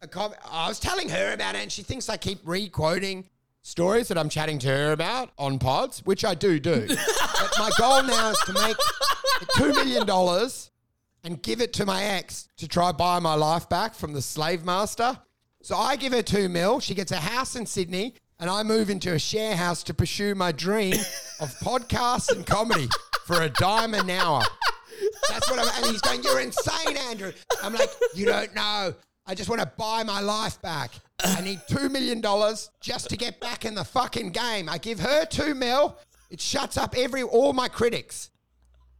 a 0.01 0.07
cop, 0.07 0.33
I 0.49 0.67
was 0.67 0.79
telling 0.79 1.09
her 1.09 1.33
about 1.33 1.55
it, 1.55 1.61
and 1.61 1.71
she 1.71 1.83
thinks 1.83 2.09
I 2.09 2.17
keep 2.17 2.39
re-quoting 2.45 3.29
stories 3.61 4.07
that 4.07 4.17
I'm 4.17 4.29
chatting 4.29 4.59
to 4.59 4.67
her 4.67 4.91
about 4.91 5.31
on 5.37 5.59
pods, 5.59 6.05
which 6.05 6.23
I 6.23 6.35
do 6.35 6.59
do. 6.59 6.87
but 6.87 7.53
my 7.57 7.71
goal 7.77 8.03
now 8.03 8.29
is 8.29 8.39
to 8.45 8.53
make 8.53 8.77
two 9.55 9.73
million 9.73 10.05
dollars 10.05 10.71
and 11.23 11.41
give 11.41 11.59
it 11.59 11.73
to 11.73 11.85
my 11.85 12.03
ex 12.03 12.47
to 12.57 12.67
try 12.67 12.91
buy 12.91 13.19
my 13.19 13.33
life 13.33 13.67
back 13.67 13.95
from 13.95 14.13
the 14.13 14.21
slave 14.21 14.63
master. 14.63 15.19
So 15.65 15.75
I 15.75 15.95
give 15.95 16.13
her 16.13 16.21
two 16.21 16.47
mil. 16.47 16.79
She 16.79 16.93
gets 16.93 17.11
a 17.11 17.15
house 17.15 17.55
in 17.55 17.65
Sydney, 17.65 18.13
and 18.39 18.51
I 18.51 18.61
move 18.61 18.91
into 18.91 19.13
a 19.13 19.17
share 19.17 19.55
house 19.55 19.81
to 19.85 19.95
pursue 19.95 20.35
my 20.35 20.51
dream 20.51 20.93
of 21.39 21.49
podcasts 21.59 22.31
and 22.31 22.45
comedy 22.45 22.87
for 23.25 23.41
a 23.41 23.49
dime 23.49 23.95
an 23.95 24.07
hour. 24.11 24.43
That's 25.27 25.49
what 25.49 25.57
I'm. 25.57 25.67
And 25.77 25.91
he's 25.91 26.01
going, 26.01 26.21
"You're 26.21 26.39
insane, 26.39 26.95
Andrew." 27.09 27.31
I'm 27.63 27.73
like, 27.73 27.89
"You 28.13 28.27
don't 28.27 28.53
know. 28.53 28.93
I 29.25 29.33
just 29.33 29.49
want 29.49 29.59
to 29.59 29.71
buy 29.75 30.03
my 30.03 30.21
life 30.21 30.61
back. 30.61 30.91
I 31.23 31.41
need 31.41 31.59
two 31.67 31.89
million 31.89 32.21
dollars 32.21 32.69
just 32.79 33.09
to 33.09 33.17
get 33.17 33.39
back 33.39 33.65
in 33.65 33.73
the 33.73 33.85
fucking 33.85 34.33
game. 34.33 34.69
I 34.69 34.77
give 34.77 34.99
her 34.99 35.25
two 35.25 35.55
mil. 35.55 35.97
It 36.29 36.39
shuts 36.41 36.77
up 36.77 36.93
every 36.95 37.23
all 37.23 37.53
my 37.53 37.69
critics. 37.69 38.29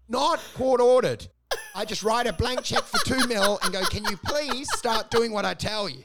Not 0.10 0.40
court 0.56 0.82
ordered. 0.82 1.28
I 1.75 1.84
just 1.84 2.03
write 2.03 2.25
a 2.25 2.34
blank 2.34 2.63
check 2.63 2.84
for 2.84 3.00
two 3.05 3.27
mil 3.27 3.60
and 3.62 3.74
go, 3.74 3.84
"Can 3.84 4.05
you 4.05 4.15
please 4.15 4.67
start 4.77 5.12
doing 5.12 5.34
what 5.34 5.44
I 5.44 5.53
tell 5.53 5.89
you?" 5.89 6.03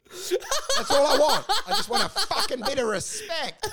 That's 0.77 0.91
all 0.91 1.07
I 1.07 1.17
want. 1.17 1.47
I 1.67 1.71
just 1.71 1.89
want 1.89 2.05
a 2.05 2.09
fucking 2.09 2.63
bit 2.67 2.79
of 2.79 2.89
respect. 2.89 3.69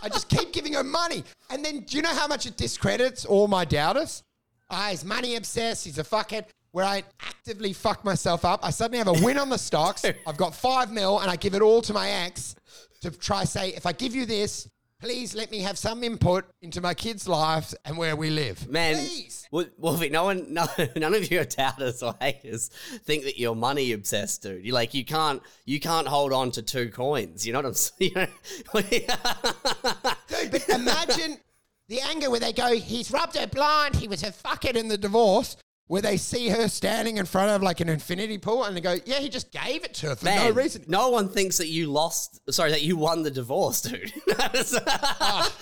I 0.00 0.08
just 0.08 0.28
keep 0.28 0.52
giving 0.52 0.74
her 0.74 0.84
money. 0.84 1.24
And 1.50 1.64
then 1.64 1.80
do 1.80 1.96
you 1.96 2.02
know 2.02 2.14
how 2.14 2.28
much 2.28 2.46
it 2.46 2.56
discredits 2.56 3.24
all 3.24 3.48
my 3.48 3.64
doubters? 3.64 4.22
Ah, 4.70 4.88
he's 4.90 5.04
money 5.04 5.34
obsessed. 5.34 5.84
He's 5.84 5.98
a 5.98 6.04
fuckhead. 6.04 6.46
Where 6.70 6.86
I 6.86 7.02
actively 7.20 7.74
fuck 7.74 8.02
myself 8.02 8.44
up. 8.46 8.60
I 8.62 8.70
suddenly 8.70 8.98
have 8.98 9.08
a 9.08 9.24
win 9.24 9.36
on 9.36 9.50
the 9.50 9.58
stocks. 9.58 10.04
I've 10.26 10.38
got 10.38 10.54
five 10.54 10.90
mil 10.90 11.18
and 11.18 11.30
I 11.30 11.36
give 11.36 11.54
it 11.54 11.60
all 11.60 11.82
to 11.82 11.92
my 11.92 12.08
ex 12.08 12.54
to 13.02 13.10
try 13.10 13.44
say, 13.44 13.70
if 13.70 13.84
I 13.84 13.92
give 13.92 14.14
you 14.14 14.24
this, 14.24 14.68
please 15.02 15.34
let 15.34 15.50
me 15.50 15.58
have 15.58 15.76
some 15.76 16.04
input 16.04 16.44
into 16.62 16.80
my 16.80 16.94
kids' 16.94 17.26
lives 17.26 17.74
and 17.84 17.98
where 17.98 18.14
we 18.14 18.30
live. 18.30 18.68
Man, 18.68 18.94
Please. 18.94 19.48
Wolfie, 19.50 20.08
no 20.08 20.24
one, 20.24 20.46
no, 20.54 20.66
none 20.96 21.14
of 21.14 21.28
your 21.28 21.44
doubters 21.44 22.04
or 22.04 22.14
haters 22.20 22.68
think 23.02 23.24
that 23.24 23.36
you're 23.36 23.56
money 23.56 23.92
obsessed, 23.92 24.42
dude. 24.42 24.64
You 24.64 24.72
like, 24.72 24.94
you 24.94 25.04
can't, 25.04 25.42
you 25.64 25.80
can't 25.80 26.06
hold 26.06 26.32
on 26.32 26.52
to 26.52 26.62
two 26.62 26.88
coins. 26.88 27.44
You 27.44 27.52
know 27.52 27.58
what 27.58 27.66
I'm 27.66 27.74
saying? 27.74 28.12
Dude, 30.28 30.50
but 30.52 30.68
imagine 30.68 31.38
the 31.88 32.00
anger 32.02 32.30
where 32.30 32.40
they 32.40 32.52
go, 32.52 32.72
he's 32.74 33.10
rubbed 33.10 33.36
her 33.36 33.48
blind, 33.48 33.96
he 33.96 34.06
was 34.06 34.22
her 34.22 34.30
fuckhead 34.30 34.76
in 34.76 34.86
the 34.86 34.96
divorce, 34.96 35.56
where 35.92 36.00
they 36.00 36.16
see 36.16 36.48
her 36.48 36.68
standing 36.68 37.18
in 37.18 37.26
front 37.26 37.50
of 37.50 37.62
like 37.62 37.80
an 37.80 37.88
infinity 37.90 38.38
pool 38.38 38.64
and 38.64 38.74
they 38.74 38.80
go, 38.80 38.96
yeah, 39.04 39.18
he 39.18 39.28
just 39.28 39.52
gave 39.52 39.84
it 39.84 39.92
to 39.92 40.06
her 40.06 40.16
for 40.16 40.24
Man, 40.24 40.48
no 40.48 40.50
reason. 40.52 40.82
no 40.88 41.10
one 41.10 41.28
thinks 41.28 41.58
that 41.58 41.68
you 41.68 41.86
lost. 41.86 42.40
Sorry, 42.50 42.70
that 42.70 42.80
you 42.80 42.96
won 42.96 43.22
the 43.22 43.30
divorce, 43.30 43.82
dude. 43.82 44.10
Ah. 44.88 45.52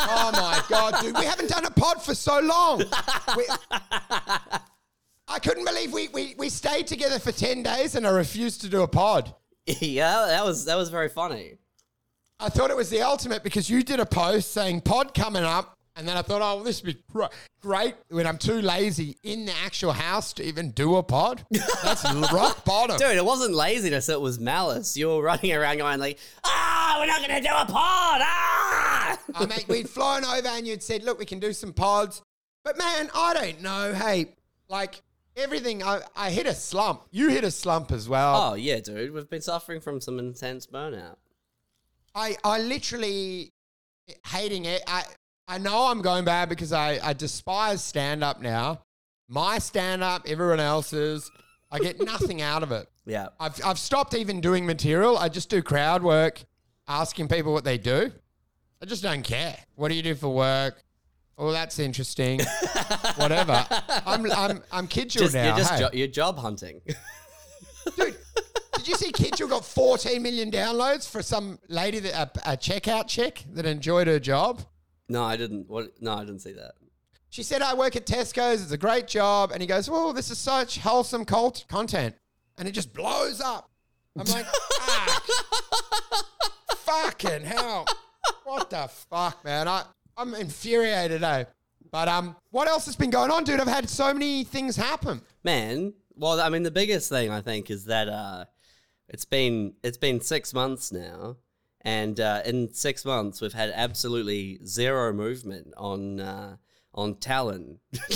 Oh 0.00 0.30
my 0.32 0.62
God, 0.68 1.00
dude, 1.00 1.16
we 1.16 1.24
haven't 1.24 1.48
done 1.48 1.64
a 1.64 1.70
pod 1.70 2.02
for 2.02 2.14
so 2.14 2.40
long. 2.40 2.80
We- 3.38 3.48
I 5.28 5.38
couldn't 5.42 5.64
believe 5.64 5.94
we, 5.94 6.08
we, 6.08 6.34
we 6.36 6.50
stayed 6.50 6.86
together 6.86 7.18
for 7.18 7.32
10 7.32 7.62
days 7.62 7.94
and 7.94 8.06
I 8.06 8.10
refused 8.10 8.60
to 8.60 8.68
do 8.68 8.82
a 8.82 8.88
pod. 8.88 9.34
yeah, 9.66 10.26
that 10.28 10.44
was 10.44 10.66
that 10.66 10.76
was 10.76 10.90
very 10.90 11.08
funny. 11.08 11.54
I 12.38 12.50
thought 12.50 12.70
it 12.70 12.76
was 12.76 12.90
the 12.90 13.00
ultimate 13.00 13.42
because 13.44 13.70
you 13.70 13.82
did 13.82 13.98
a 13.98 14.04
post 14.04 14.52
saying 14.52 14.82
pod 14.82 15.14
coming 15.14 15.42
up. 15.42 15.78
And 15.94 16.08
then 16.08 16.16
I 16.16 16.22
thought, 16.22 16.40
oh, 16.42 16.62
this 16.62 16.82
would 16.82 16.96
be 16.96 17.26
great 17.60 17.94
when 18.08 18.26
I'm 18.26 18.38
too 18.38 18.62
lazy 18.62 19.18
in 19.22 19.44
the 19.44 19.52
actual 19.62 19.92
house 19.92 20.32
to 20.34 20.42
even 20.42 20.70
do 20.70 20.96
a 20.96 21.02
pod. 21.02 21.44
That's 21.82 22.04
rock 22.32 22.64
bottom. 22.64 22.96
Dude, 22.96 23.16
it 23.16 23.24
wasn't 23.24 23.54
laziness, 23.54 24.08
it 24.08 24.20
was 24.20 24.40
malice. 24.40 24.96
You 24.96 25.08
were 25.08 25.22
running 25.22 25.52
around 25.52 25.78
going 25.78 26.00
like, 26.00 26.18
ah, 26.44 26.96
we're 26.98 27.06
not 27.06 27.18
going 27.18 27.42
to 27.42 27.46
do 27.46 27.54
a 27.54 27.66
pod, 27.66 28.20
ah! 28.22 29.18
I 29.34 29.46
mean, 29.46 29.58
we'd 29.68 29.88
flown 29.88 30.24
over 30.24 30.48
and 30.48 30.66
you'd 30.66 30.82
said, 30.82 31.04
look, 31.04 31.18
we 31.18 31.26
can 31.26 31.40
do 31.40 31.52
some 31.52 31.74
pods. 31.74 32.22
But 32.64 32.78
man, 32.78 33.10
I 33.14 33.34
don't 33.34 33.60
know. 33.60 33.92
Hey, 33.92 34.34
like 34.68 35.02
everything, 35.36 35.82
I, 35.82 36.00
I 36.16 36.30
hit 36.30 36.46
a 36.46 36.54
slump. 36.54 37.02
You 37.10 37.28
hit 37.28 37.44
a 37.44 37.50
slump 37.50 37.92
as 37.92 38.08
well. 38.08 38.52
Oh, 38.52 38.54
yeah, 38.54 38.80
dude, 38.80 39.12
we've 39.12 39.28
been 39.28 39.42
suffering 39.42 39.80
from 39.80 40.00
some 40.00 40.18
intense 40.18 40.66
burnout. 40.66 41.16
I, 42.14 42.36
I 42.44 42.60
literally 42.60 43.52
hating 44.26 44.64
it. 44.64 44.82
I, 44.86 45.04
I 45.48 45.58
know 45.58 45.86
I'm 45.86 46.02
going 46.02 46.24
bad 46.24 46.48
because 46.48 46.72
I, 46.72 46.98
I 47.02 47.12
despise 47.12 47.82
stand 47.82 48.22
up 48.24 48.40
now. 48.40 48.82
My 49.28 49.58
stand 49.58 50.02
up, 50.02 50.22
everyone 50.26 50.60
else's. 50.60 51.30
I 51.70 51.78
get 51.78 52.00
nothing 52.04 52.42
out 52.42 52.62
of 52.62 52.72
it. 52.72 52.86
Yeah. 53.06 53.28
I've, 53.40 53.58
I've 53.64 53.78
stopped 53.78 54.14
even 54.14 54.40
doing 54.40 54.64
material. 54.66 55.18
I 55.18 55.28
just 55.28 55.48
do 55.48 55.62
crowd 55.62 56.02
work, 56.02 56.42
asking 56.86 57.28
people 57.28 57.52
what 57.52 57.64
they 57.64 57.78
do. 57.78 58.12
I 58.80 58.86
just 58.86 59.02
don't 59.02 59.22
care. 59.22 59.56
What 59.74 59.88
do 59.88 59.94
you 59.94 60.02
do 60.02 60.14
for 60.14 60.28
work? 60.28 60.82
Oh, 61.38 61.50
that's 61.50 61.78
interesting. 61.78 62.40
Whatever. 63.16 63.66
I'm 64.06 64.30
I'm 64.30 64.62
I'm 64.70 64.86
Kidgel 64.86 65.20
Just, 65.20 65.34
now. 65.34 65.46
you're 65.46 65.56
just 65.56 65.72
hey. 65.72 65.78
jo- 65.80 65.90
you're 65.92 66.06
job 66.08 66.38
hunting. 66.38 66.80
Dude, 67.96 68.16
did 68.76 68.86
you 68.88 68.94
see 68.96 69.10
Kidgel 69.12 69.48
got 69.48 69.64
14 69.64 70.22
million 70.22 70.50
downloads 70.50 71.08
for 71.08 71.22
some 71.22 71.58
lady 71.68 72.00
that 72.00 72.36
a, 72.44 72.52
a 72.52 72.56
checkout 72.56 73.08
chick 73.08 73.44
that 73.54 73.64
enjoyed 73.66 74.06
her 74.08 74.20
job? 74.20 74.62
No, 75.08 75.22
I 75.22 75.36
didn't. 75.36 75.68
What? 75.68 76.00
No, 76.00 76.14
I 76.14 76.20
didn't 76.20 76.40
see 76.40 76.52
that. 76.52 76.72
She 77.30 77.42
said, 77.42 77.62
I 77.62 77.74
work 77.74 77.96
at 77.96 78.04
Tesco's. 78.06 78.62
It's 78.62 78.72
a 78.72 78.78
great 78.78 79.06
job. 79.08 79.52
And 79.52 79.62
he 79.62 79.66
goes, 79.66 79.88
Well, 79.88 80.12
this 80.12 80.30
is 80.30 80.38
such 80.38 80.78
wholesome 80.78 81.24
cult 81.24 81.64
content. 81.68 82.14
And 82.58 82.68
it 82.68 82.72
just 82.72 82.92
blows 82.92 83.40
up. 83.40 83.70
I'm 84.18 84.26
like, 84.26 84.46
Fuck. 84.80 85.24
Fucking 86.76 87.44
hell. 87.44 87.86
What 88.44 88.68
the 88.68 88.88
fuck, 89.10 89.42
man? 89.44 89.66
I, 89.66 89.84
I'm 90.16 90.34
infuriated, 90.34 91.22
eh? 91.22 91.44
But 91.90 92.08
um, 92.08 92.36
what 92.50 92.68
else 92.68 92.84
has 92.86 92.96
been 92.96 93.10
going 93.10 93.30
on, 93.30 93.44
dude? 93.44 93.60
I've 93.60 93.66
had 93.66 93.88
so 93.88 94.12
many 94.12 94.44
things 94.44 94.76
happen. 94.76 95.22
Man, 95.42 95.94
well, 96.14 96.40
I 96.40 96.48
mean, 96.48 96.62
the 96.62 96.70
biggest 96.70 97.08
thing 97.08 97.30
I 97.30 97.40
think 97.40 97.70
is 97.70 97.86
that 97.86 98.08
uh, 98.08 98.44
it's 99.08 99.24
been 99.24 99.74
it's 99.82 99.98
been 99.98 100.20
six 100.20 100.52
months 100.52 100.92
now, 100.92 101.36
and 101.82 102.18
uh, 102.20 102.42
in 102.44 102.72
six 102.72 103.04
months 103.04 103.40
we've 103.40 103.52
had 103.52 103.70
absolutely 103.74 104.58
zero 104.64 105.12
movement 105.12 105.72
on 105.76 106.20
uh, 106.20 106.56
on 106.94 107.14
Talon. 107.16 107.78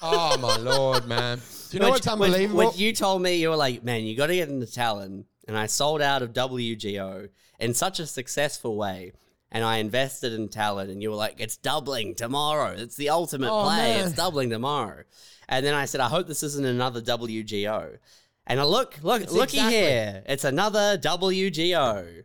Oh, 0.00 0.38
my 0.38 0.56
Lord, 0.58 1.06
man. 1.08 1.38
Do 1.38 1.76
you 1.76 1.80
know 1.80 1.86
Which- 1.86 1.92
what's 1.94 2.06
unbelievable? 2.06 2.66
Which 2.68 2.76
you 2.76 2.92
told 2.92 3.20
me 3.20 3.34
you 3.34 3.48
were 3.50 3.56
like, 3.56 3.82
man, 3.82 4.04
you 4.04 4.16
got 4.16 4.28
to 4.28 4.34
get 4.36 4.48
into 4.48 4.64
Talon, 4.66 5.24
and 5.48 5.58
I 5.58 5.66
sold 5.66 6.00
out 6.00 6.22
of 6.22 6.32
WGO 6.32 7.28
in 7.58 7.74
such 7.74 7.98
a 7.98 8.06
successful 8.06 8.76
way. 8.76 9.10
And 9.50 9.64
I 9.64 9.78
invested 9.78 10.34
in 10.34 10.50
Talon, 10.50 10.88
and 10.90 11.02
you 11.02 11.10
were 11.10 11.16
like, 11.16 11.40
"It's 11.40 11.56
doubling 11.56 12.14
tomorrow. 12.14 12.74
It's 12.78 12.94
the 12.94 13.08
ultimate 13.10 13.50
Oh, 13.50 13.64
play. 13.64 13.76
man. 13.76 14.06
It's 14.06 14.14
doubling 14.14 14.50
tomorrow." 14.50 15.02
And 15.48 15.66
then 15.66 15.74
I 15.74 15.86
said, 15.86 16.00
"I 16.00 16.06
hope 16.08 16.28
this 16.28 16.42
isn't 16.44 16.64
another 16.64 17.00
WGO." 17.00 17.98
And 18.46 18.60
I 18.60 18.64
look, 18.64 18.98
look, 19.02 19.22
It's 19.22 19.32
looky 19.32 19.56
exactly- 19.56 19.78
here. 19.78 20.22
It's 20.26 20.44
another 20.44 20.96
WGO. 20.98 22.22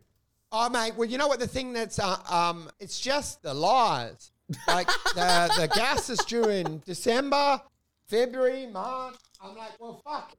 Oh, 0.56 0.68
mate. 0.68 0.94
Well, 0.96 1.08
you 1.08 1.18
know 1.18 1.26
what? 1.26 1.40
The 1.40 1.48
thing 1.48 1.72
that's, 1.72 1.98
uh, 1.98 2.16
um, 2.30 2.70
it's 2.78 3.00
just 3.00 3.42
the 3.42 3.52
lies. 3.52 4.30
Like 4.68 4.86
the 5.14 5.50
the 5.58 5.68
gas 5.74 6.10
is 6.10 6.18
due 6.18 6.44
in 6.44 6.82
December, 6.84 7.60
February, 8.06 8.66
March. 8.66 9.16
I'm 9.40 9.56
like, 9.56 9.72
well, 9.80 10.00
fuck. 10.04 10.36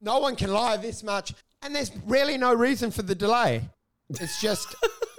No 0.00 0.18
one 0.20 0.36
can 0.36 0.52
lie 0.52 0.76
this 0.76 1.02
much, 1.02 1.34
and 1.62 1.74
there's 1.74 1.90
really 2.06 2.36
no 2.36 2.54
reason 2.54 2.90
for 2.90 3.02
the 3.02 3.14
delay. 3.14 3.62
It's 4.10 4.40
just 4.40 4.76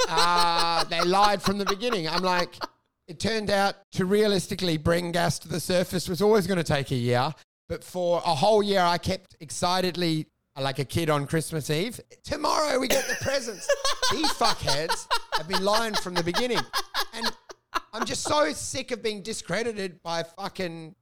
uh, 0.07 0.83
they 0.85 1.01
lied 1.01 1.41
from 1.41 1.57
the 1.57 1.65
beginning. 1.65 2.07
I'm 2.07 2.23
like, 2.23 2.53
it 3.07 3.19
turned 3.19 3.49
out 3.49 3.75
to 3.93 4.05
realistically 4.05 4.77
bring 4.77 5.11
gas 5.11 5.39
to 5.39 5.49
the 5.49 5.59
surface 5.59 6.07
was 6.07 6.21
always 6.21 6.47
going 6.47 6.59
to 6.59 6.63
take 6.63 6.91
a 6.91 6.95
year, 6.95 7.33
but 7.67 7.83
for 7.83 8.19
a 8.19 8.35
whole 8.35 8.63
year, 8.63 8.81
I 8.81 8.99
kept 8.99 9.35
excitedly 9.41 10.27
like 10.61 10.79
a 10.79 10.85
kid 10.85 11.09
on 11.09 11.27
Christmas 11.27 11.69
Eve. 11.69 11.99
Tomorrow 12.23 12.79
we 12.79 12.87
get 12.87 13.07
the 13.07 13.15
presents. 13.21 13.67
These 14.11 14.31
fuckheads 14.33 15.07
have 15.37 15.47
been 15.47 15.63
lying 15.63 15.93
from 15.93 16.13
the 16.13 16.23
beginning, 16.23 16.59
and 17.13 17.31
I'm 17.93 18.05
just 18.05 18.23
so 18.23 18.51
sick 18.53 18.91
of 18.91 19.01
being 19.03 19.21
discredited 19.21 20.01
by 20.03 20.23
fucking 20.23 20.95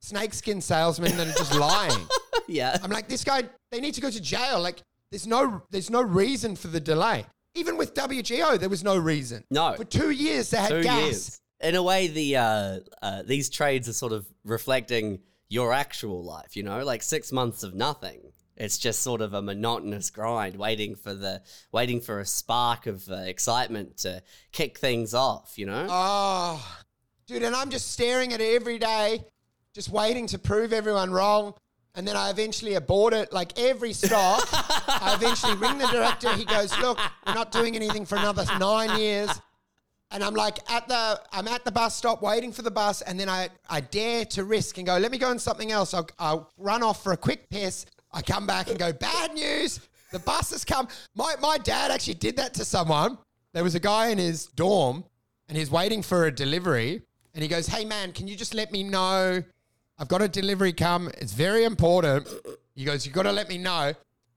snakeskin 0.00 0.60
salesmen 0.60 1.16
that 1.16 1.28
are 1.28 1.38
just 1.38 1.54
lying. 1.54 2.06
yeah. 2.48 2.76
I'm 2.82 2.90
like, 2.90 3.08
this 3.08 3.24
guy, 3.24 3.42
they 3.70 3.80
need 3.80 3.94
to 3.94 4.00
go 4.00 4.10
to 4.10 4.20
jail. 4.20 4.60
Like, 4.60 4.82
there's 5.10 5.26
no, 5.26 5.62
there's 5.70 5.90
no 5.90 6.02
reason 6.02 6.56
for 6.56 6.68
the 6.68 6.80
delay. 6.80 7.26
Even 7.54 7.76
with 7.76 7.94
WGO, 7.94 8.58
there 8.58 8.68
was 8.68 8.84
no 8.84 8.96
reason. 8.96 9.44
No. 9.50 9.74
For 9.76 9.84
two 9.84 10.10
years, 10.10 10.50
they 10.50 10.58
had 10.58 10.68
Two 10.68 10.82
gas. 10.82 11.00
years. 11.00 11.40
In 11.62 11.74
a 11.74 11.82
way, 11.82 12.06
the 12.06 12.36
uh, 12.36 12.78
uh, 13.02 13.22
these 13.26 13.50
trades 13.50 13.88
are 13.88 13.92
sort 13.92 14.12
of 14.12 14.26
reflecting 14.44 15.18
your 15.48 15.72
actual 15.74 16.22
life. 16.24 16.56
You 16.56 16.62
know, 16.62 16.82
like 16.84 17.02
six 17.02 17.32
months 17.32 17.62
of 17.62 17.74
nothing. 17.74 18.20
It's 18.60 18.76
just 18.76 19.02
sort 19.02 19.22
of 19.22 19.32
a 19.32 19.40
monotonous 19.40 20.10
grind, 20.10 20.56
waiting 20.56 20.94
for 20.94 21.14
the 21.14 21.40
waiting 21.72 21.98
for 21.98 22.20
a 22.20 22.26
spark 22.26 22.86
of 22.86 23.10
uh, 23.10 23.14
excitement 23.14 23.96
to 23.98 24.22
kick 24.52 24.78
things 24.78 25.14
off. 25.14 25.58
You 25.58 25.64
know. 25.64 25.86
Oh, 25.88 26.78
dude, 27.26 27.42
and 27.42 27.56
I'm 27.56 27.70
just 27.70 27.90
staring 27.90 28.34
at 28.34 28.40
it 28.42 28.54
every 28.54 28.78
day, 28.78 29.24
just 29.74 29.88
waiting 29.88 30.26
to 30.26 30.38
prove 30.38 30.74
everyone 30.74 31.10
wrong. 31.10 31.54
And 31.94 32.06
then 32.06 32.16
I 32.16 32.28
eventually 32.28 32.74
abort 32.74 33.14
it, 33.14 33.32
like 33.32 33.58
every 33.58 33.94
stock. 33.94 34.46
I 34.52 35.14
eventually 35.16 35.54
ring 35.54 35.78
the 35.78 35.86
director. 35.86 36.30
He 36.34 36.44
goes, 36.44 36.78
"Look, 36.80 36.98
we're 37.26 37.34
not 37.34 37.52
doing 37.52 37.74
anything 37.76 38.04
for 38.04 38.16
another 38.16 38.44
nine 38.58 39.00
years." 39.00 39.30
And 40.10 40.22
I'm 40.22 40.34
like 40.34 40.58
at 40.70 40.86
the, 40.86 41.18
I'm 41.32 41.48
at 41.48 41.64
the 41.64 41.72
bus 41.72 41.96
stop 41.96 42.20
waiting 42.20 42.52
for 42.52 42.60
the 42.60 42.70
bus, 42.70 43.00
and 43.00 43.18
then 43.18 43.30
I, 43.30 43.48
I 43.70 43.80
dare 43.80 44.26
to 44.26 44.44
risk 44.44 44.76
and 44.76 44.86
go, 44.86 44.98
"Let 44.98 45.10
me 45.10 45.16
go 45.16 45.30
on 45.30 45.38
something 45.38 45.72
else." 45.72 45.94
I'll, 45.94 46.10
I'll 46.18 46.52
run 46.58 46.82
off 46.82 47.02
for 47.02 47.12
a 47.12 47.16
quick 47.16 47.48
piss. 47.48 47.86
I 48.12 48.22
come 48.22 48.46
back 48.46 48.68
and 48.68 48.78
go, 48.78 48.92
"Bad 48.92 49.34
news! 49.34 49.80
The 50.12 50.18
bus 50.18 50.50
has 50.50 50.64
come." 50.64 50.88
My 51.14 51.36
my 51.40 51.58
dad 51.58 51.90
actually 51.90 52.14
did 52.14 52.36
that 52.36 52.54
to 52.54 52.64
someone. 52.64 53.18
There 53.52 53.64
was 53.64 53.74
a 53.74 53.80
guy 53.80 54.08
in 54.08 54.18
his 54.18 54.46
dorm, 54.46 55.04
and 55.48 55.56
he's 55.56 55.70
waiting 55.70 56.02
for 56.02 56.26
a 56.26 56.32
delivery, 56.32 57.02
and 57.34 57.42
he 57.42 57.48
goes, 57.48 57.66
"Hey 57.66 57.84
man, 57.84 58.12
can 58.12 58.28
you 58.28 58.36
just 58.36 58.54
let 58.54 58.72
me 58.72 58.82
know? 58.82 59.42
I've 59.98 60.08
got 60.08 60.22
a 60.22 60.28
delivery 60.28 60.72
come. 60.72 61.10
It's 61.18 61.32
very 61.32 61.64
important." 61.64 62.28
He 62.74 62.84
goes, 62.84 63.04
"You've 63.04 63.14
got 63.14 63.24
to 63.24 63.32
let 63.32 63.48
me 63.48 63.58
know." 63.58 63.94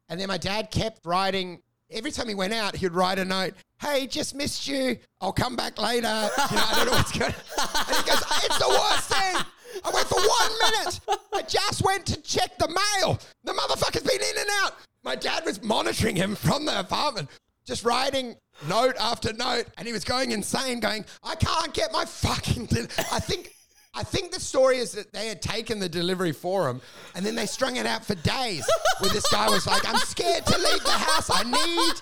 And 0.10 0.20
then 0.20 0.28
my 0.28 0.38
dad 0.38 0.70
kept 0.70 1.06
writing. 1.06 1.62
Every 1.90 2.12
time 2.12 2.28
he 2.28 2.36
went 2.36 2.54
out, 2.54 2.76
he'd 2.76 2.92
write 2.92 3.20
a 3.20 3.26
note. 3.26 3.54
Hey, 3.80 4.08
just 4.08 4.34
missed 4.36 4.68
you. 4.68 4.98
I'll 5.22 5.34
come 5.34 5.56
back 5.56 5.80
later. 5.80 6.08
You 6.08 6.56
know, 6.58 6.64
I 6.68 6.74
don't 6.76 6.86
know 6.88 6.92
what's 6.94 7.12
going. 7.12 7.34
on. 7.34 7.86
And 7.88 7.98
he 7.98 8.04
goes, 8.04 8.24
"It's 8.44 8.58
the 8.58 8.70
worst 8.70 9.10
thing." 9.10 9.46
I 9.84 9.90
went 9.92 10.08
for 10.08 10.20
one 10.20 10.52
minute. 10.72 11.00
I 11.34 11.42
just 11.44 11.84
went 11.84 12.06
to 12.08 12.22
check 12.22 12.58
the 12.58 12.68
mail. 12.68 13.20
The 13.44 13.54
motherfucker's 13.54 14.04
been 14.04 14.22
in 14.22 14.38
and 14.38 14.50
out. 14.64 14.76
My 15.04 15.16
dad 15.16 15.46
was 15.46 15.62
monitoring 15.62 16.16
him 16.16 16.36
from 16.36 16.66
the 16.66 16.80
apartment, 16.80 17.30
just 17.66 17.84
writing 17.84 18.36
note 18.68 18.96
after 19.00 19.34
note, 19.34 19.66
and 19.78 19.88
he 19.88 19.94
was 19.94 20.04
going 20.04 20.32
insane, 20.32 20.80
going, 20.80 21.06
"I 21.24 21.36
can't 21.36 21.74
get 21.74 21.92
my 21.92 22.06
fucking." 22.06 22.66
Del-. 22.68 22.88
I 23.12 23.20
think. 23.20 23.50
I 23.96 24.02
think 24.02 24.32
the 24.32 24.40
story 24.40 24.80
is 24.80 24.94
that 24.94 25.14
they 25.14 25.28
had 25.28 25.40
taken 25.40 25.78
the 25.78 25.88
delivery 25.88 26.32
for 26.32 26.68
him 26.68 26.82
and 27.14 27.24
then 27.24 27.36
they 27.36 27.46
strung 27.46 27.76
it 27.76 27.86
out 27.86 28.04
for 28.04 28.16
days. 28.16 28.68
Where 28.98 29.12
this 29.12 29.30
guy 29.30 29.48
was 29.48 29.68
like, 29.68 29.88
I'm 29.88 30.00
scared 30.00 30.48
to 30.48 30.58
leave 30.58 30.84
the 30.84 30.90
house. 30.90 31.30
I 31.32 31.44
need 31.44 31.94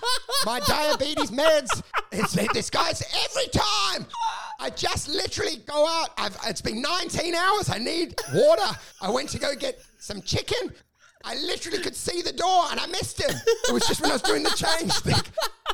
my 0.46 0.60
diabetes 0.60 1.30
meds. 1.30 1.82
It's, 2.10 2.32
this 2.54 2.70
guy's 2.70 3.02
every 3.26 3.48
time. 3.48 4.06
I 4.62 4.70
just 4.70 5.08
literally 5.08 5.56
go 5.66 5.86
out. 5.88 6.10
I've, 6.16 6.36
it's 6.46 6.60
been 6.60 6.80
19 6.80 7.34
hours. 7.34 7.68
I 7.68 7.78
need 7.78 8.14
water. 8.32 8.78
I 9.00 9.10
went 9.10 9.28
to 9.30 9.38
go 9.38 9.54
get 9.56 9.80
some 9.98 10.22
chicken. 10.22 10.72
I 11.24 11.34
literally 11.36 11.78
could 11.78 11.96
see 11.96 12.22
the 12.22 12.32
door 12.32 12.64
and 12.70 12.78
I 12.78 12.86
missed 12.86 13.20
him. 13.20 13.30
It 13.68 13.72
was 13.72 13.86
just 13.86 14.00
when 14.00 14.10
I 14.10 14.14
was 14.14 14.22
doing 14.22 14.42
the 14.44 14.50
change 14.50 14.92
thing. 15.00 15.20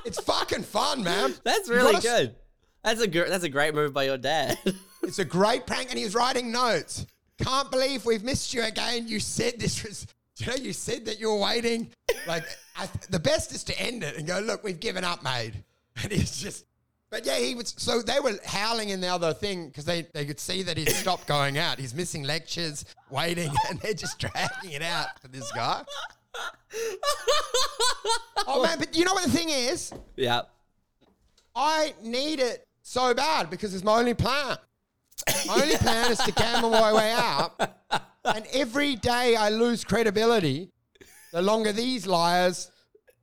It's 0.05 0.20
fucking 0.20 0.62
fun, 0.62 1.03
man. 1.05 1.35
That's 1.44 1.68
really 1.68 1.92
gotta- 1.92 2.07
good. 2.07 2.35
That's 2.83 3.01
a 3.03 3.07
gr- 3.07 3.29
that's 3.29 3.44
a 3.44 3.48
great 3.48 3.74
move 3.74 3.92
by 3.92 4.05
your 4.05 4.18
dad. 4.18 4.59
It's 5.05 5.20
a 5.20 5.24
great 5.24 5.64
prank, 5.64 5.90
and 5.90 5.98
he's 5.98 6.14
writing 6.14 6.51
notes. 6.51 7.07
Can't 7.42 7.70
believe 7.70 8.05
we've 8.05 8.24
missed 8.24 8.53
you 8.53 8.64
again. 8.64 9.07
You 9.07 9.20
said 9.20 9.55
this 9.59 9.85
was, 9.85 10.07
you 10.38 10.46
know, 10.46 10.57
you 10.57 10.72
said 10.72 11.07
that 11.07 11.20
you 11.20 11.29
were 11.31 11.38
waiting. 11.38 11.90
Like, 12.27 12.44
I, 12.77 12.88
the 13.09 13.20
best 13.20 13.53
is 13.55 13.62
to 13.64 13.81
end 13.81 14.03
it 14.03 14.18
and 14.18 14.27
go, 14.27 14.40
look, 14.40 14.64
we've 14.64 14.81
given 14.81 15.05
up, 15.05 15.22
mate. 15.22 15.53
And 16.03 16.12
he's 16.12 16.37
just, 16.37 16.64
but 17.11 17.25
yeah, 17.25 17.38
he 17.38 17.55
was, 17.55 17.75
so 17.77 18.03
they 18.03 18.21
were 18.21 18.38
howling 18.44 18.90
in 18.90 19.01
the 19.01 19.09
other 19.09 19.33
thing 19.33 19.68
because 19.68 19.85
they, 19.85 20.07
they 20.12 20.25
could 20.25 20.38
see 20.38 20.62
that 20.62 20.77
he'd 20.77 20.90
stopped 20.90 21.27
going 21.37 21.59
out. 21.59 21.79
He's 21.79 21.94
missing 21.94 22.23
lectures, 22.25 22.85
waiting, 23.11 23.51
and 23.68 23.81
they're 23.81 23.94
just 23.94 24.18
dragging 24.18 24.73
it 24.73 24.83
out 24.83 25.18
for 25.21 25.29
this 25.29 25.51
guy. 25.53 25.85
Oh, 28.51 28.62
man, 28.62 28.79
but 28.79 28.97
you 28.97 29.05
know 29.05 29.12
what 29.12 29.25
the 29.25 29.31
thing 29.31 29.51
is? 29.51 29.92
yeah. 30.16 30.42
I 31.55 31.92
need 32.03 32.40
it 32.40 32.66
so 32.83 33.12
bad 33.12 33.51
because 33.51 33.75
it's 33.75 33.85
my 33.85 33.99
only 33.99 34.14
plan. 34.14 34.57
My 35.47 35.55
only 35.62 35.77
plan 35.77 36.11
is 36.11 36.18
to 36.21 36.33
gamble 36.33 36.71
my 36.71 36.92
way 36.92 37.12
out. 37.12 37.61
And 38.25 38.47
every 38.55 38.97
day 38.97 39.37
I 39.37 39.51
lose 39.51 39.85
credibility, 39.85 40.71
the 41.33 41.42
longer 41.42 41.73
these 41.73 42.07
liars, 42.07 42.71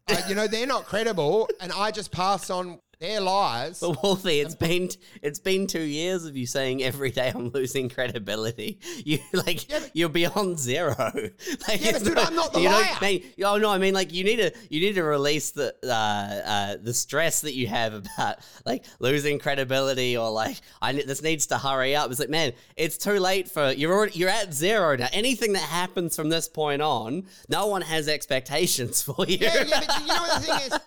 uh, 0.09 0.21
you 0.27 0.35
know, 0.35 0.47
they're 0.47 0.67
not 0.67 0.85
credible, 0.85 1.49
and 1.59 1.71
I 1.71 1.89
just 1.91 2.11
pass 2.11 2.49
on 2.49 2.79
their 2.99 3.21
lies. 3.21 3.79
But 3.79 4.01
Wolfie, 4.03 4.39
it's 4.39 4.55
been 4.67 4.89
it's 5.21 5.39
been 5.39 5.67
two 5.67 5.81
years 5.81 6.25
of 6.25 6.35
you 6.35 6.45
saying 6.45 6.83
every 6.83 7.11
day 7.11 7.31
I'm 7.33 7.49
losing 7.49 7.89
credibility. 7.89 8.79
You 9.05 9.19
like 9.33 9.69
yeah, 9.69 9.81
you're 9.93 10.09
beyond 10.09 10.57
zero. 10.57 10.95
Like, 11.67 11.83
Yeah, 11.83 11.91
but 11.93 12.03
dude, 12.03 12.17
I'm 12.17 12.35
not 12.35 12.53
the 12.53 12.61
you 12.61 12.69
liar. 12.69 12.85
Don't, 12.99 13.01
man, 13.01 13.21
oh 13.43 13.57
no, 13.57 13.69
I 13.69 13.77
mean 13.77 13.93
like 13.93 14.13
you 14.13 14.23
need 14.23 14.37
to 14.37 14.51
you 14.69 14.79
need 14.79 14.95
to 14.95 15.03
release 15.03 15.51
the 15.51 15.75
uh, 15.83 15.87
uh, 15.87 16.77
the 16.81 16.93
stress 16.93 17.41
that 17.41 17.53
you 17.53 17.67
have 17.67 17.93
about 17.93 18.37
like 18.65 18.85
losing 18.99 19.37
credibility 19.37 20.17
or 20.17 20.31
like 20.31 20.59
I 20.81 20.93
this 20.93 21.21
needs 21.21 21.47
to 21.47 21.57
hurry 21.57 21.95
up. 21.95 22.09
It's 22.09 22.19
like 22.19 22.29
man, 22.29 22.53
it's 22.75 22.97
too 22.97 23.19
late 23.19 23.49
for 23.49 23.71
you're 23.71 23.93
already, 23.93 24.17
you're 24.17 24.29
at 24.29 24.53
zero 24.53 24.95
now. 24.95 25.07
Anything 25.11 25.53
that 25.53 25.61
happens 25.63 26.15
from 26.15 26.29
this 26.29 26.47
point 26.47 26.81
on, 26.81 27.25
no 27.49 27.67
one 27.67 27.81
has 27.81 28.07
expectations 28.07 29.01
for 29.01 29.25
you. 29.27 29.37
Yeah, 29.39 29.63
yeah, 29.67 29.83
but 29.85 30.01
you 30.01 30.07
know 30.07 30.15
what 30.15 30.41
the 30.41 30.47
thing 30.47 30.59
is? 30.71 30.79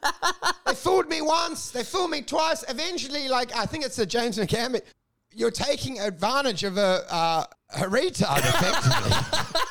They 0.67 0.75
fooled 0.75 1.09
me 1.09 1.23
once, 1.23 1.71
they 1.71 1.85
fooled 1.85 1.98
me 2.07 2.23
twice. 2.23 2.65
Eventually, 2.69 3.29
like, 3.29 3.55
I 3.57 3.67
think 3.67 3.85
it's 3.85 3.97
the 3.97 4.07
James 4.07 4.39
McCann, 4.39 4.81
you're 5.33 5.51
taking 5.51 5.99
advantage 6.01 6.65
of 6.65 6.79
a, 6.79 7.05
uh, 7.11 7.45
a 7.75 7.83
retard, 7.85 8.39
effectively. 8.39 9.63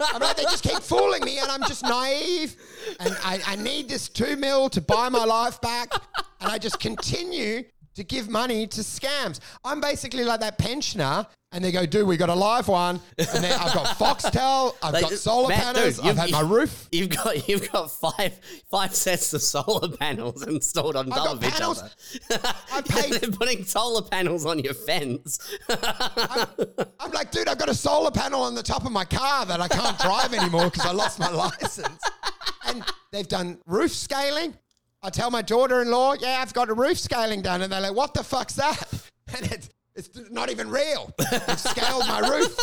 I'm 0.14 0.20
like, 0.20 0.36
they 0.36 0.44
just 0.44 0.62
keep 0.62 0.80
fooling 0.80 1.24
me, 1.24 1.38
and 1.38 1.50
I'm 1.50 1.62
just 1.62 1.82
naive, 1.82 2.56
and 2.98 3.16
I, 3.24 3.40
I 3.46 3.56
need 3.56 3.88
this 3.88 4.08
two 4.08 4.36
mil 4.36 4.68
to 4.70 4.80
buy 4.80 5.08
my 5.08 5.24
life 5.24 5.60
back, 5.60 5.92
and 6.40 6.50
I 6.50 6.58
just 6.58 6.80
continue 6.80 7.64
to 7.94 8.04
give 8.04 8.28
money 8.28 8.66
to 8.66 8.80
scams. 8.80 9.40
I'm 9.64 9.80
basically 9.80 10.24
like 10.24 10.40
that 10.40 10.58
pensioner, 10.58 11.26
and 11.52 11.64
they 11.64 11.72
go, 11.72 11.84
dude, 11.84 12.06
we 12.06 12.16
got 12.16 12.28
a 12.28 12.34
live 12.34 12.68
one, 12.68 13.00
and 13.18 13.26
then 13.44 13.52
I've 13.58 13.74
got 13.74 13.86
Foxtel, 13.98 14.76
I've 14.82 14.92
Like, 14.92 15.02
got 15.02 15.12
solar 15.14 15.48
Matt, 15.48 15.74
panels, 15.74 15.96
dude, 15.96 16.04
I've 16.04 16.06
you've- 16.06 16.20
had 16.20 16.30
my 16.30 16.40
roof. 16.42 16.88
You've 16.92 17.08
got 17.08 17.48
you've 17.48 17.72
got 17.72 17.90
five 17.90 18.38
five 18.70 18.94
sets 18.94 19.32
of 19.34 19.42
solar 19.42 19.88
panels 19.96 20.42
installed 20.46 20.94
on 20.96 21.10
I've 21.12 21.18
top 21.18 21.36
of 21.36 21.44
each 21.44 21.50
panels. 21.54 21.82
other. 21.82 22.54
I 22.72 22.80
paid- 22.88 23.12
They're 23.14 23.30
putting 23.32 23.64
solar 23.64 24.02
panels 24.02 24.46
on 24.46 24.60
your 24.60 24.74
fence. 24.74 25.38
I'm 25.68 27.10
like, 27.12 27.30
dude, 27.32 27.48
I've 27.48 27.58
got 27.58 27.68
a 27.68 27.74
solar 27.74 28.10
panel 28.12 28.42
on 28.42 28.54
the 28.54 28.62
top 28.62 28.84
of 28.84 28.92
my 28.92 29.04
car 29.04 29.44
that 29.46 29.60
I 29.60 29.68
can't 29.68 29.98
drive 29.98 30.32
anymore 30.32 30.70
because 30.70 30.86
I 30.86 30.92
lost 30.92 31.18
my 31.18 31.30
license. 31.30 32.00
And 32.66 32.84
they've 33.10 33.26
done 33.28 33.58
roof 33.66 33.92
scaling. 33.92 34.54
I 35.02 35.10
tell 35.10 35.30
my 35.30 35.42
daughter-in-law, 35.42 36.14
yeah, 36.20 36.38
I've 36.42 36.52
got 36.52 36.68
a 36.68 36.74
roof 36.74 36.98
scaling 36.98 37.40
done, 37.42 37.62
and 37.62 37.72
they're 37.72 37.80
like, 37.80 37.94
what 37.94 38.12
the 38.14 38.22
fuck's 38.22 38.54
that? 38.54 38.82
And 39.34 39.50
it's 39.50 39.70
it's 40.08 40.30
not 40.30 40.50
even 40.50 40.68
real. 40.70 41.12
They've 41.18 41.58
scaled 41.60 42.06
my 42.08 42.20
roof. 42.20 42.56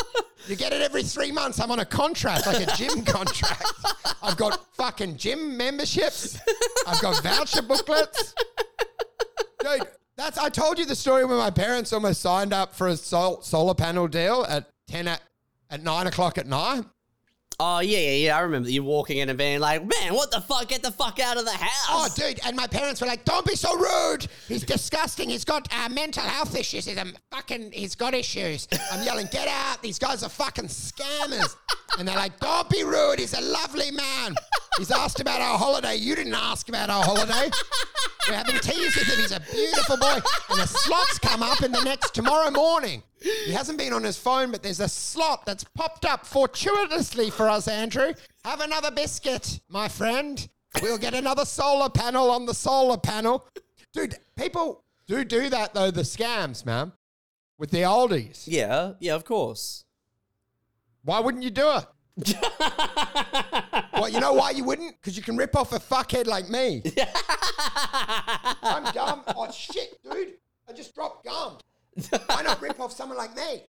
You 0.47 0.55
get 0.55 0.73
it 0.73 0.81
every 0.81 1.03
three 1.03 1.31
months. 1.31 1.59
I'm 1.59 1.71
on 1.71 1.79
a 1.79 1.85
contract, 1.85 2.45
like 2.47 2.65
a 2.67 2.75
gym 2.75 3.03
contract. 3.05 3.63
I've 4.21 4.37
got 4.37 4.65
fucking 4.75 5.17
gym 5.17 5.57
memberships. 5.57 6.39
I've 6.87 7.01
got 7.01 7.21
voucher 7.23 7.61
booklets. 7.61 8.33
Dude, 9.59 9.81
that's 10.15 10.37
I 10.37 10.49
told 10.49 10.79
you 10.79 10.85
the 10.85 10.95
story 10.95 11.25
when 11.25 11.37
my 11.37 11.49
parents 11.51 11.91
almost 11.93 12.21
signed 12.21 12.53
up 12.53 12.73
for 12.75 12.87
a 12.87 12.97
sol- 12.97 13.41
solar 13.41 13.73
panel 13.73 14.07
deal 14.07 14.45
at 14.47 14.69
ten 14.87 15.07
at, 15.07 15.21
at 15.69 15.83
nine 15.83 16.07
o'clock 16.07 16.37
at 16.37 16.47
night. 16.47 16.83
Oh 17.59 17.79
yeah, 17.79 17.97
yeah, 17.97 18.11
yeah. 18.11 18.37
I 18.37 18.41
remember 18.41 18.69
you 18.69 18.83
walking 18.83 19.17
in 19.17 19.29
and 19.29 19.37
being 19.37 19.59
like, 19.59 19.81
"Man, 19.83 20.13
what 20.13 20.29
the 20.29 20.41
fuck? 20.41 20.67
Get 20.67 20.83
the 20.83 20.91
fuck 20.91 21.19
out 21.19 21.37
of 21.37 21.45
the 21.45 21.51
house!" 21.51 21.87
Oh, 21.89 22.07
dude, 22.15 22.39
and 22.45 22.55
my 22.55 22.67
parents 22.67 23.01
were 23.01 23.07
like, 23.07 23.25
"Don't 23.25 23.47
be 23.47 23.55
so 23.55 23.75
rude. 23.75 24.27
He's 24.47 24.63
disgusting. 24.63 25.29
He's 25.29 25.43
got 25.43 25.67
uh, 25.73 25.89
mental 25.89 26.21
health 26.21 26.55
issues. 26.55 26.85
He's 26.85 26.97
a 26.97 27.05
fucking. 27.31 27.71
He's 27.71 27.95
got 27.95 28.13
issues." 28.13 28.67
I'm 28.91 29.03
yelling, 29.03 29.27
"Get 29.31 29.47
out! 29.47 29.81
These 29.81 29.97
guys 29.97 30.21
are 30.21 30.29
fucking 30.29 30.67
scammers." 30.67 31.55
And 31.97 32.07
they're 32.07 32.15
like, 32.15 32.39
"Don't 32.39 32.69
be 32.69 32.83
rude. 32.83 33.19
He's 33.19 33.33
a 33.33 33.41
lovely 33.41 33.91
man. 33.91 34.35
He's 34.77 34.91
asked 34.91 35.19
about 35.19 35.41
our 35.41 35.57
holiday. 35.57 35.95
You 35.95 36.15
didn't 36.15 36.35
ask 36.35 36.69
about 36.69 36.89
our 36.89 37.03
holiday. 37.03 37.49
We're 38.27 38.35
having 38.35 38.59
teas 38.59 38.95
with 38.95 39.07
him. 39.07 39.19
He's 39.19 39.31
a 39.31 39.39
beautiful 39.39 39.97
boy." 39.97 40.19
And 40.49 40.59
the 40.59 40.67
slots 40.67 41.17
come 41.19 41.41
up 41.41 41.61
in 41.63 41.71
the 41.71 41.83
next 41.83 42.13
tomorrow 42.13 42.51
morning. 42.51 43.03
He 43.19 43.51
hasn't 43.51 43.77
been 43.77 43.93
on 43.93 44.03
his 44.03 44.17
phone, 44.17 44.51
but 44.51 44.61
there's 44.61 44.79
a 44.79 44.87
slot 44.89 45.45
that's 45.45 45.63
popped 45.63 46.05
up 46.05 46.25
fortuitously 46.25 47.29
for 47.31 47.49
us, 47.49 47.67
Andrew. 47.67 48.13
Have 48.45 48.61
another 48.61 48.91
biscuit, 48.91 49.59
my 49.69 49.87
friend. 49.87 50.47
We'll 50.81 50.99
get 50.99 51.13
another 51.15 51.45
solar 51.45 51.89
panel 51.89 52.29
on 52.29 52.45
the 52.45 52.53
solar 52.53 52.97
panel. 52.97 53.47
Dude, 53.93 54.17
people 54.35 54.83
do 55.07 55.23
do 55.23 55.49
that, 55.49 55.73
though, 55.73 55.89
the 55.89 56.01
scams, 56.01 56.65
man, 56.65 56.91
with 57.57 57.71
the 57.71 57.81
oldies. 57.81 58.43
yeah, 58.45 58.93
yeah, 58.99 59.15
of 59.15 59.25
course. 59.25 59.85
Why 61.07 61.21
wouldn't 61.21 61.41
you 61.41 61.51
do 61.51 61.71
it? 61.71 62.35
well, 63.93 64.09
you 64.09 64.19
know 64.19 64.33
why 64.33 64.51
you 64.51 64.65
wouldn't? 64.65 64.99
Because 64.99 65.15
you 65.15 65.23
can 65.23 65.37
rip 65.37 65.55
off 65.55 65.71
a 65.71 65.79
fuckhead 65.79 66.27
like 66.27 66.49
me. 66.49 66.83
I'm 68.61 68.91
dumb. 68.91 69.23
Oh, 69.27 69.49
shit, 69.49 69.97
dude. 70.03 70.33
I 70.67 70.73
just 70.73 70.93
dropped 70.93 71.23
gum. 71.23 71.59
Why 72.25 72.41
not 72.41 72.61
rip 72.61 72.81
off 72.81 72.91
someone 72.91 73.17
like 73.17 73.33
me? 73.37 73.63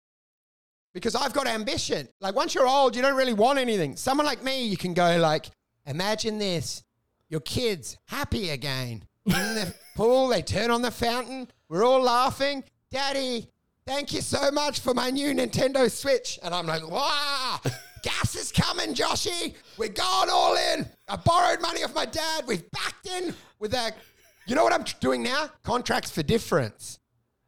Because 0.96 1.14
I've 1.14 1.32
got 1.32 1.46
ambition. 1.46 2.08
Like, 2.22 2.34
once 2.34 2.56
you're 2.56 2.68
old, 2.68 2.96
you 2.96 3.04
don't 3.04 3.16
really 3.16 3.34
want 3.34 3.60
anything. 3.60 3.98
Someone 3.98 4.26
like 4.26 4.44
me, 4.44 4.66
you 4.66 4.76
can 4.76 4.96
go 4.96 5.18
like, 5.20 5.46
imagine 5.86 6.40
this. 6.40 6.82
Your 7.30 7.42
kids 7.42 8.00
happy 8.08 8.50
again. 8.50 9.04
In 9.28 9.34
the 9.34 9.76
pool, 9.96 10.30
they 10.30 10.42
turn 10.42 10.72
on 10.72 10.82
the 10.82 10.90
fountain. 10.90 11.50
We're 11.70 11.86
all 11.86 12.02
laughing. 12.02 12.64
Daddy, 12.90 13.52
thank 13.88 14.14
you 14.14 14.22
so 14.22 14.52
much 14.52 14.82
for 14.82 14.94
my 14.94 15.10
new 15.10 15.34
Nintendo 15.34 15.90
Switch. 15.90 16.38
And 16.44 16.54
I'm 16.54 16.68
like, 16.68 16.88
wow, 16.88 17.60
gas 18.04 18.36
is 18.36 18.52
coming, 18.52 18.94
Joshy. 18.94 19.56
We're 19.78 19.88
going 19.88 20.30
all 20.30 20.56
in. 20.74 20.86
I 21.08 21.16
borrowed 21.16 21.62
money 21.62 21.84
off 21.84 21.96
my 21.96 22.06
dad. 22.06 22.44
We've 22.46 22.70
backed 22.72 23.08
in 23.08 23.34
with 23.60 23.72
that. 23.72 23.98
You 24.46 24.56
know 24.56 24.64
what 24.64 24.74
I'm 24.74 24.86
doing 25.00 25.24
now? 25.24 25.50
Contracts 25.64 26.12
for 26.12 26.22
difference. 26.22 27.00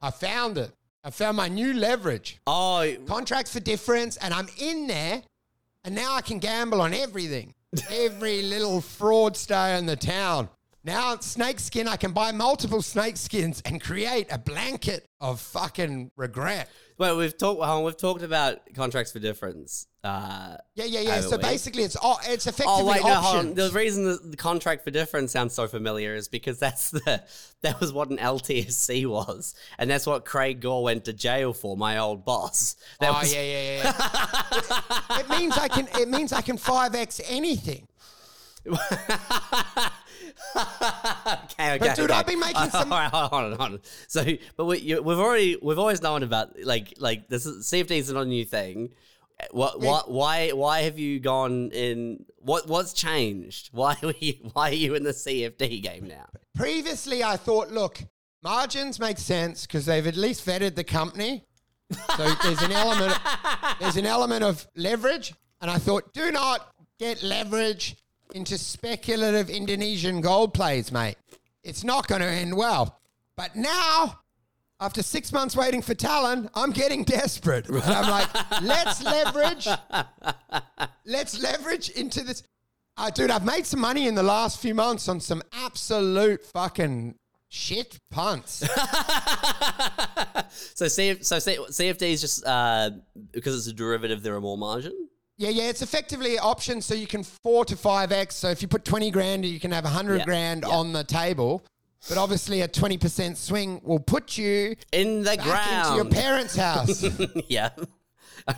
I 0.02 0.12
found 0.12 0.58
it. 0.58 0.72
I 1.04 1.12
found 1.12 1.38
my 1.38 1.50
new 1.50 1.74
leverage. 1.74 2.40
Oh, 2.48 2.90
Contracts 3.06 3.54
for 3.54 3.60
difference, 3.60 4.18
and 4.18 4.34
I'm 4.34 4.48
in 4.58 4.88
there, 4.88 5.22
and 5.84 5.96
now 5.96 6.14
I 6.14 6.22
can 6.22 6.40
gamble 6.40 6.82
on 6.82 6.94
everything. 6.94 7.54
Every 7.92 8.42
little 8.42 8.82
fraudster 8.82 9.78
in 9.78 9.86
the 9.86 9.96
town. 9.96 10.50
Now, 10.90 11.18
snake 11.20 11.60
skin, 11.60 11.88
I 11.88 11.98
can 11.98 12.14
buy 12.14 12.32
multiple 12.32 12.82
snake 12.82 13.16
skins 13.16 13.62
and 13.64 13.80
create 13.80 14.26
a 14.32 14.40
blanket 14.40 15.08
of 15.22 15.40
fucking 15.40 16.10
regret. 16.16 16.68
well, 16.98 17.16
we've 17.16 17.38
talked. 17.38 17.60
Well, 17.60 17.84
we've 17.84 17.96
talked 17.96 18.24
about 18.24 18.62
contracts 18.74 19.12
for 19.12 19.20
difference. 19.20 19.86
Uh, 20.04 20.56
Yeah, 20.74 20.86
yeah, 20.86 21.02
yeah. 21.02 21.22
So 21.22 21.38
basically, 21.38 21.84
it's 21.84 21.96
all 21.96 22.20
it's 22.26 22.48
effectively 22.48 22.82
Oh 22.82 22.88
wait, 22.88 23.04
no, 23.04 23.14
hold 23.14 23.36
on. 23.36 23.50
options. 23.50 23.56
The 23.56 23.78
reason 23.78 24.32
the, 24.32 24.36
contract 24.36 24.84
for 24.84 24.90
difference 24.90 25.32
sounds 25.32 25.54
so 25.54 25.68
familiar 25.68 26.16
is 26.16 26.28
because 26.28 26.58
that's 26.58 26.90
the 26.90 27.22
that 27.62 27.80
was 27.80 27.94
what 27.94 28.10
an 28.10 28.18
LTSC 28.18 29.06
was, 29.06 29.54
and 29.78 29.92
that's 29.92 30.08
what 30.08 30.26
Craig 30.26 30.60
Gore 30.60 30.82
went 30.82 31.06
to 31.06 31.14
jail 31.14 31.54
for. 31.54 31.78
My 31.78 32.00
old 32.00 32.26
boss. 32.26 32.78
That 33.00 33.12
oh 33.12 33.20
was, 33.20 33.32
yeah, 33.32 33.44
yeah, 33.44 33.62
yeah. 33.62 33.84
yeah. 35.12 35.20
it 35.20 35.30
means 35.30 35.56
I 35.56 35.68
can. 35.68 35.88
It 36.02 36.10
means 36.10 36.34
I 36.34 36.42
can 36.42 36.58
five 36.58 36.96
x 36.96 37.22
anything. 37.30 37.88
okay, 40.56 41.76
okay. 41.76 41.78
But 41.80 41.96
dude, 41.96 42.10
okay. 42.12 42.20
I've 42.20 42.26
been 42.26 42.40
making 42.40 42.70
some- 42.72 42.92
All 42.92 43.00
right, 43.00 43.10
hold 43.12 43.34
on, 43.34 43.52
hold 43.54 43.62
on. 43.74 43.80
So, 44.08 44.24
but 44.58 44.66
we, 44.66 44.80
you, 44.80 45.02
we've 45.02 45.18
already 45.20 45.58
we've 45.62 45.80
always 45.80 46.02
known 46.02 46.24
about 46.24 46.60
like 46.64 46.94
like 46.98 47.28
this 47.28 47.46
is, 47.46 47.66
CFD 47.68 47.92
is 47.92 48.12
not 48.12 48.22
a 48.22 48.26
new 48.26 48.46
thing. 48.46 48.90
What 49.52 49.80
what 49.80 50.12
why 50.12 50.50
why 50.52 50.82
have 50.82 51.00
you 51.00 51.20
gone 51.20 51.72
in? 51.72 52.26
What 52.40 52.68
what's 52.68 52.94
changed? 52.94 53.70
Why 53.72 53.96
were 54.04 54.14
you 54.20 54.34
why 54.54 54.70
are 54.70 54.74
you 54.74 54.96
in 54.96 55.04
the 55.04 55.12
CFD 55.12 55.82
game 55.82 56.08
now? 56.08 56.26
Previously, 56.56 57.24
I 57.24 57.38
thought, 57.38 57.70
look, 57.72 58.00
margins 58.44 59.00
make 59.00 59.18
sense 59.18 59.66
because 59.66 59.86
they've 59.86 60.06
at 60.06 60.16
least 60.18 60.46
vetted 60.46 60.76
the 60.76 60.84
company. 60.84 61.46
So 62.18 62.34
there's 62.44 62.62
an 62.62 62.72
element. 62.72 63.18
There's 63.80 63.98
an 63.98 64.06
element 64.06 64.44
of 64.44 64.68
leverage, 64.76 65.34
and 65.62 65.72
I 65.72 65.78
thought, 65.78 66.14
do 66.14 66.32
not 66.32 66.72
get 67.00 67.24
leverage 67.24 67.96
into 68.34 68.58
speculative 68.58 69.50
Indonesian 69.50 70.22
gold 70.22 70.54
plays, 70.54 70.92
mate. 70.92 71.16
It's 71.64 71.84
not 71.84 72.08
going 72.08 72.22
to 72.22 72.28
end 72.28 72.56
well. 72.56 73.00
But 73.36 73.56
now, 73.56 74.20
after 74.80 75.04
six 75.04 75.32
months 75.32 75.56
waiting 75.56 75.82
for 75.82 75.94
Talon, 75.94 76.50
I'm 76.54 76.72
getting 76.72 77.04
desperate. 77.04 77.68
And 77.70 77.84
I'm 77.84 78.10
like, 78.10 78.62
let's 78.62 79.04
leverage. 79.04 79.68
Let's 81.06 81.42
leverage 81.42 81.90
into 81.90 82.24
this. 82.24 82.44
Uh, 82.98 83.10
dude, 83.10 83.32
I've 83.32 83.46
made 83.46 83.66
some 83.66 83.80
money 83.80 84.08
in 84.08 84.16
the 84.16 84.24
last 84.24 84.60
few 84.62 84.76
months 84.76 85.08
on 85.08 85.20
some 85.20 85.42
absolute 85.54 86.44
fucking 86.46 87.16
shit 87.50 88.00
punts. 88.12 88.68
So 90.74 90.86
CF, 90.86 91.24
so 91.26 91.38
CFD 91.38 92.02
is 92.02 92.22
just 92.22 92.46
uh, 92.46 92.92
because 93.32 93.56
it's 93.56 93.68
a 93.68 93.74
derivative. 93.74 94.24
There 94.24 94.36
are 94.36 94.42
more 94.42 94.58
margin. 94.58 95.09
Yeah, 95.40 95.50
yeah, 95.50 95.70
it's 95.70 95.82
effectively 95.82 96.38
options. 96.38 96.86
So 96.86 96.94
you 96.94 97.08
can 97.08 97.24
four 97.24 97.64
to 97.66 97.76
five 97.76 98.12
X. 98.12 98.36
So 98.36 98.50
if 98.50 98.62
you 98.62 98.68
put 98.68 98.84
20 98.86 99.10
grand, 99.10 99.46
you 99.46 99.60
can 99.60 99.72
have 99.72 99.86
100 99.86 100.18
Yeah, 100.20 100.26
grand 100.26 100.64
yeah. 100.68 100.76
on 100.76 100.92
the 100.94 101.04
table. 101.04 101.64
But 102.08 102.18
obviously, 102.18 102.62
a 102.62 102.68
20% 102.68 103.36
swing 103.36 103.82
will 103.84 104.00
put 104.00 104.38
you 104.38 104.76
In 104.92 105.20
the 105.24 105.36
back 105.36 105.40
ground. 105.42 105.86
into 105.88 105.96
your 105.96 106.06
parents' 106.24 106.56
house. 106.56 107.04
yeah. 107.48 107.70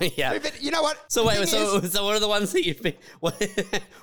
yeah. 0.16 0.38
But 0.38 0.62
you 0.62 0.70
know 0.70 0.82
what? 0.82 1.10
So 1.10 1.26
wait, 1.26 1.48
so 1.48 1.78
is- 1.78 1.92
so 1.92 2.04
what 2.04 2.14
are 2.16 2.20
the 2.20 2.28
ones 2.28 2.52
that 2.52 2.64
you've 2.64 2.82
been? 2.82 2.94
What, 3.20 3.34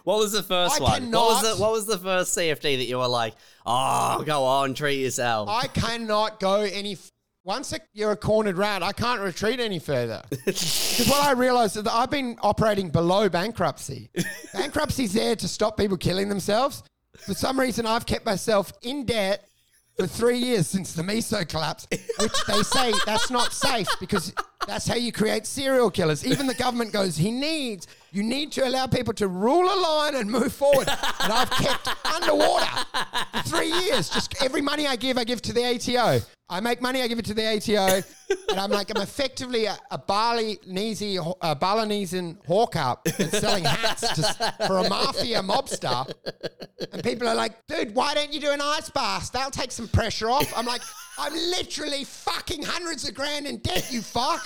what 0.04 0.18
was 0.20 0.32
the 0.34 0.44
first 0.44 0.80
I 0.80 0.84
one? 0.84 1.12
What 1.12 1.22
was 1.22 1.42
cannot- 1.42 1.56
the 1.58 1.62
what 1.62 1.72
was 1.72 1.86
the 1.86 1.98
first 1.98 2.38
CFD 2.38 2.78
that 2.80 2.86
you 2.88 2.98
were 2.98 3.08
like, 3.08 3.34
oh, 3.66 4.24
go 4.26 4.44
on, 4.44 4.74
treat 4.74 5.02
yourself? 5.02 5.48
I 5.50 5.68
cannot 5.68 6.40
go 6.40 6.62
any. 6.62 6.98
Once 7.50 7.74
you're 7.94 8.12
a 8.12 8.16
cornered 8.16 8.60
rat, 8.60 8.84
I 8.84 8.92
can't 8.92 9.22
retreat 9.22 9.60
any 9.60 9.80
further. 9.80 10.22
Because 10.46 11.08
what 11.08 11.26
I 11.26 11.32
realized 11.32 11.78
is 11.78 11.84
that 11.84 11.92
I've 11.92 12.12
been 12.12 12.38
operating 12.44 12.92
below 12.92 13.28
bankruptcy. 13.28 14.12
Bankruptcy's 14.54 15.14
there 15.14 15.36
to 15.36 15.48
stop 15.48 15.76
people 15.76 15.98
killing 15.98 16.30
themselves. 16.30 16.84
For 17.18 17.34
some 17.34 17.60
reason, 17.60 17.88
I've 17.88 18.06
kept 18.06 18.24
myself 18.24 18.72
in 18.84 19.04
debt 19.04 19.48
for 19.98 20.06
three 20.06 20.38
years 20.38 20.68
since 20.68 20.94
the 20.94 21.02
miso 21.02 21.48
collapse, 21.50 21.88
which 22.20 22.46
they 22.46 22.62
say 22.62 22.94
that's 23.08 23.32
not 23.32 23.52
safe 23.52 23.88
because 24.00 24.32
that's 24.68 24.88
how 24.88 24.96
you 24.96 25.12
create 25.12 25.46
serial 25.46 25.90
killers. 25.90 26.26
Even 26.26 26.46
the 26.46 26.54
government 26.54 26.92
goes, 26.92 27.16
he 27.16 27.32
needs, 27.32 27.88
you 28.12 28.24
need 28.24 28.52
to 28.54 28.68
allow 28.68 28.88
people 28.88 29.14
to 29.16 29.28
rule 29.28 29.66
a 29.66 29.78
line 29.80 30.16
and 30.16 30.30
move 30.30 30.54
forward. 30.54 30.88
And 30.88 31.34
I've 31.34 31.50
kept 31.52 31.88
underwater 32.06 32.66
for 33.34 33.44
three 33.44 33.72
years. 33.72 34.10
Just 34.10 34.42
every 34.44 34.62
money 34.62 34.86
I 34.88 34.96
give, 34.96 35.18
I 35.18 35.24
give 35.24 35.42
to 35.44 35.54
the 35.54 35.64
ATO. 35.64 36.20
I 36.52 36.60
make 36.62 36.82
money, 36.82 37.04
I 37.04 37.08
give 37.08 37.20
it 37.20 37.26
to 37.26 37.36
the 37.36 37.46
ATO. 37.46 38.02
And 38.50 38.60
I'm 38.60 38.72
like, 38.72 38.90
I'm 38.90 39.02
effectively 39.02 39.66
a, 39.66 39.78
a 39.92 40.00
Balinese, 40.00 41.18
a 41.42 41.56
Balinese 41.56 42.36
hawker 42.48 42.96
that's 43.18 43.40
selling 43.40 43.64
hats 43.64 44.02
to, 44.02 44.54
for 44.66 44.80
a 44.80 44.90
mafia 44.90 45.42
mobster. 45.42 46.12
And 46.92 47.04
people 47.04 47.28
are 47.28 47.36
like, 47.36 47.54
dude, 47.68 47.94
why 47.94 48.16
don't 48.16 48.34
you 48.34 48.40
do 48.40 48.50
an 48.50 48.62
ice 48.62 48.90
bath? 48.90 49.32
That'll 49.32 49.52
take 49.52 49.72
some 49.72 49.88
pressure 49.90 50.30
off. 50.30 50.52
I'm 50.58 50.66
like, 50.66 50.82
I'm 51.20 51.34
literally 51.34 52.06
fucking 52.06 52.64
hundreds 52.64 53.08
of 53.08 53.14
grand 53.14 53.46
in 53.46 53.58
debt, 53.58 53.92
you 53.92 54.02
fuck. 54.02 54.42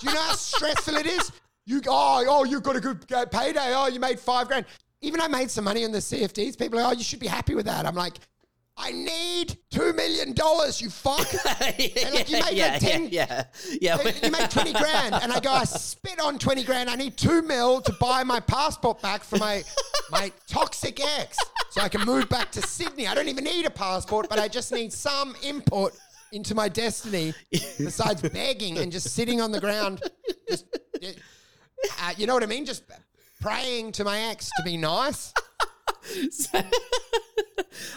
Do 0.00 0.06
you 0.06 0.14
know 0.14 0.20
how 0.20 0.34
stressful 0.34 0.94
it 0.94 1.06
is? 1.06 1.32
You 1.66 1.82
oh, 1.88 2.24
oh, 2.28 2.44
you 2.44 2.60
got 2.60 2.76
a 2.76 2.80
good 2.80 3.04
uh, 3.12 3.26
payday. 3.26 3.72
Oh, 3.74 3.88
you 3.88 3.98
made 3.98 4.20
five 4.20 4.46
grand. 4.46 4.64
Even 5.00 5.20
I 5.20 5.26
made 5.28 5.50
some 5.50 5.64
money 5.64 5.84
on 5.84 5.90
the 5.90 5.98
CFDs. 5.98 6.56
People 6.56 6.78
are, 6.78 6.82
like, 6.82 6.94
oh, 6.94 6.98
you 6.98 7.04
should 7.04 7.18
be 7.18 7.26
happy 7.26 7.54
with 7.56 7.66
that. 7.66 7.84
I'm 7.84 7.96
like, 7.96 8.14
I 8.76 8.92
need 8.92 9.58
two 9.70 9.92
million 9.92 10.34
dollars, 10.34 10.80
you 10.80 10.88
fuck. 10.88 11.26
And 11.60 12.14
like, 12.14 12.30
you 12.30 12.40
made 12.40 12.52
yeah, 12.52 12.72
like 12.72 12.80
10 12.80 13.08
yeah, 13.10 13.44
yeah, 13.80 13.98
yeah. 14.02 14.12
you 14.22 14.30
made 14.30 14.50
20 14.50 14.72
grand. 14.72 15.14
And 15.16 15.32
I 15.32 15.40
go, 15.40 15.50
I 15.50 15.64
spit 15.64 16.20
on 16.20 16.38
20 16.38 16.62
grand. 16.62 16.88
I 16.88 16.94
need 16.94 17.16
two 17.16 17.42
mil 17.42 17.80
to 17.80 17.92
buy 17.94 18.22
my 18.22 18.38
passport 18.38 19.02
back 19.02 19.24
for 19.24 19.36
my, 19.36 19.64
my 20.10 20.32
toxic 20.46 21.04
ex 21.04 21.36
so 21.70 21.80
I 21.80 21.88
can 21.88 22.04
move 22.04 22.28
back 22.28 22.50
to 22.52 22.62
Sydney. 22.62 23.06
I 23.06 23.14
don't 23.14 23.28
even 23.28 23.44
need 23.44 23.66
a 23.66 23.70
passport, 23.70 24.28
but 24.28 24.38
I 24.38 24.48
just 24.48 24.72
need 24.72 24.92
some 24.92 25.34
input 25.42 25.92
into 26.32 26.54
my 26.54 26.68
destiny 26.68 27.32
besides 27.78 28.22
begging 28.30 28.78
and 28.78 28.92
just 28.92 29.14
sitting 29.14 29.40
on 29.40 29.50
the 29.50 29.60
ground. 29.60 30.02
Just, 30.48 30.66
uh, 31.02 32.12
you 32.16 32.26
know 32.26 32.34
what 32.34 32.42
I 32.42 32.46
mean? 32.46 32.64
Just 32.64 32.84
praying 33.40 33.92
to 33.92 34.04
my 34.04 34.18
ex 34.20 34.50
to 34.56 34.62
be 34.62 34.76
nice. 34.76 35.32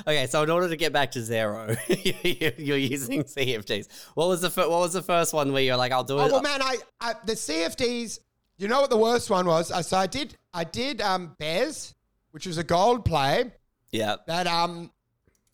okay, 0.07 0.27
so 0.27 0.43
in 0.43 0.49
order 0.49 0.69
to 0.69 0.75
get 0.75 0.93
back 0.93 1.11
to 1.11 1.21
zero, 1.21 1.75
you're 1.87 2.77
using 2.77 3.23
CFDs. 3.23 3.87
What 4.15 4.27
was 4.27 4.41
the 4.41 4.49
fir- 4.49 4.69
what 4.69 4.79
was 4.79 4.93
the 4.93 5.01
first 5.01 5.33
one 5.33 5.51
where 5.53 5.63
you're 5.63 5.77
like, 5.77 5.91
I'll 5.91 6.03
do 6.03 6.19
it? 6.19 6.23
Oh 6.23 6.27
well, 6.31 6.41
man, 6.41 6.61
I, 6.61 6.77
I 6.99 7.13
the 7.25 7.33
CFDs. 7.33 8.19
you 8.57 8.67
know 8.67 8.81
what 8.81 8.89
the 8.89 8.97
worst 8.97 9.29
one 9.29 9.45
was? 9.45 9.71
Uh, 9.71 9.81
So 9.81 9.97
I 9.97 10.07
did, 10.07 10.35
I 10.53 10.63
did 10.63 11.01
um, 11.01 11.35
Bears, 11.39 11.93
which 12.31 12.45
was 12.47 12.57
a 12.57 12.63
gold 12.63 13.05
play. 13.05 13.51
Yeah. 13.91 14.15
That 14.27 14.47
um, 14.47 14.91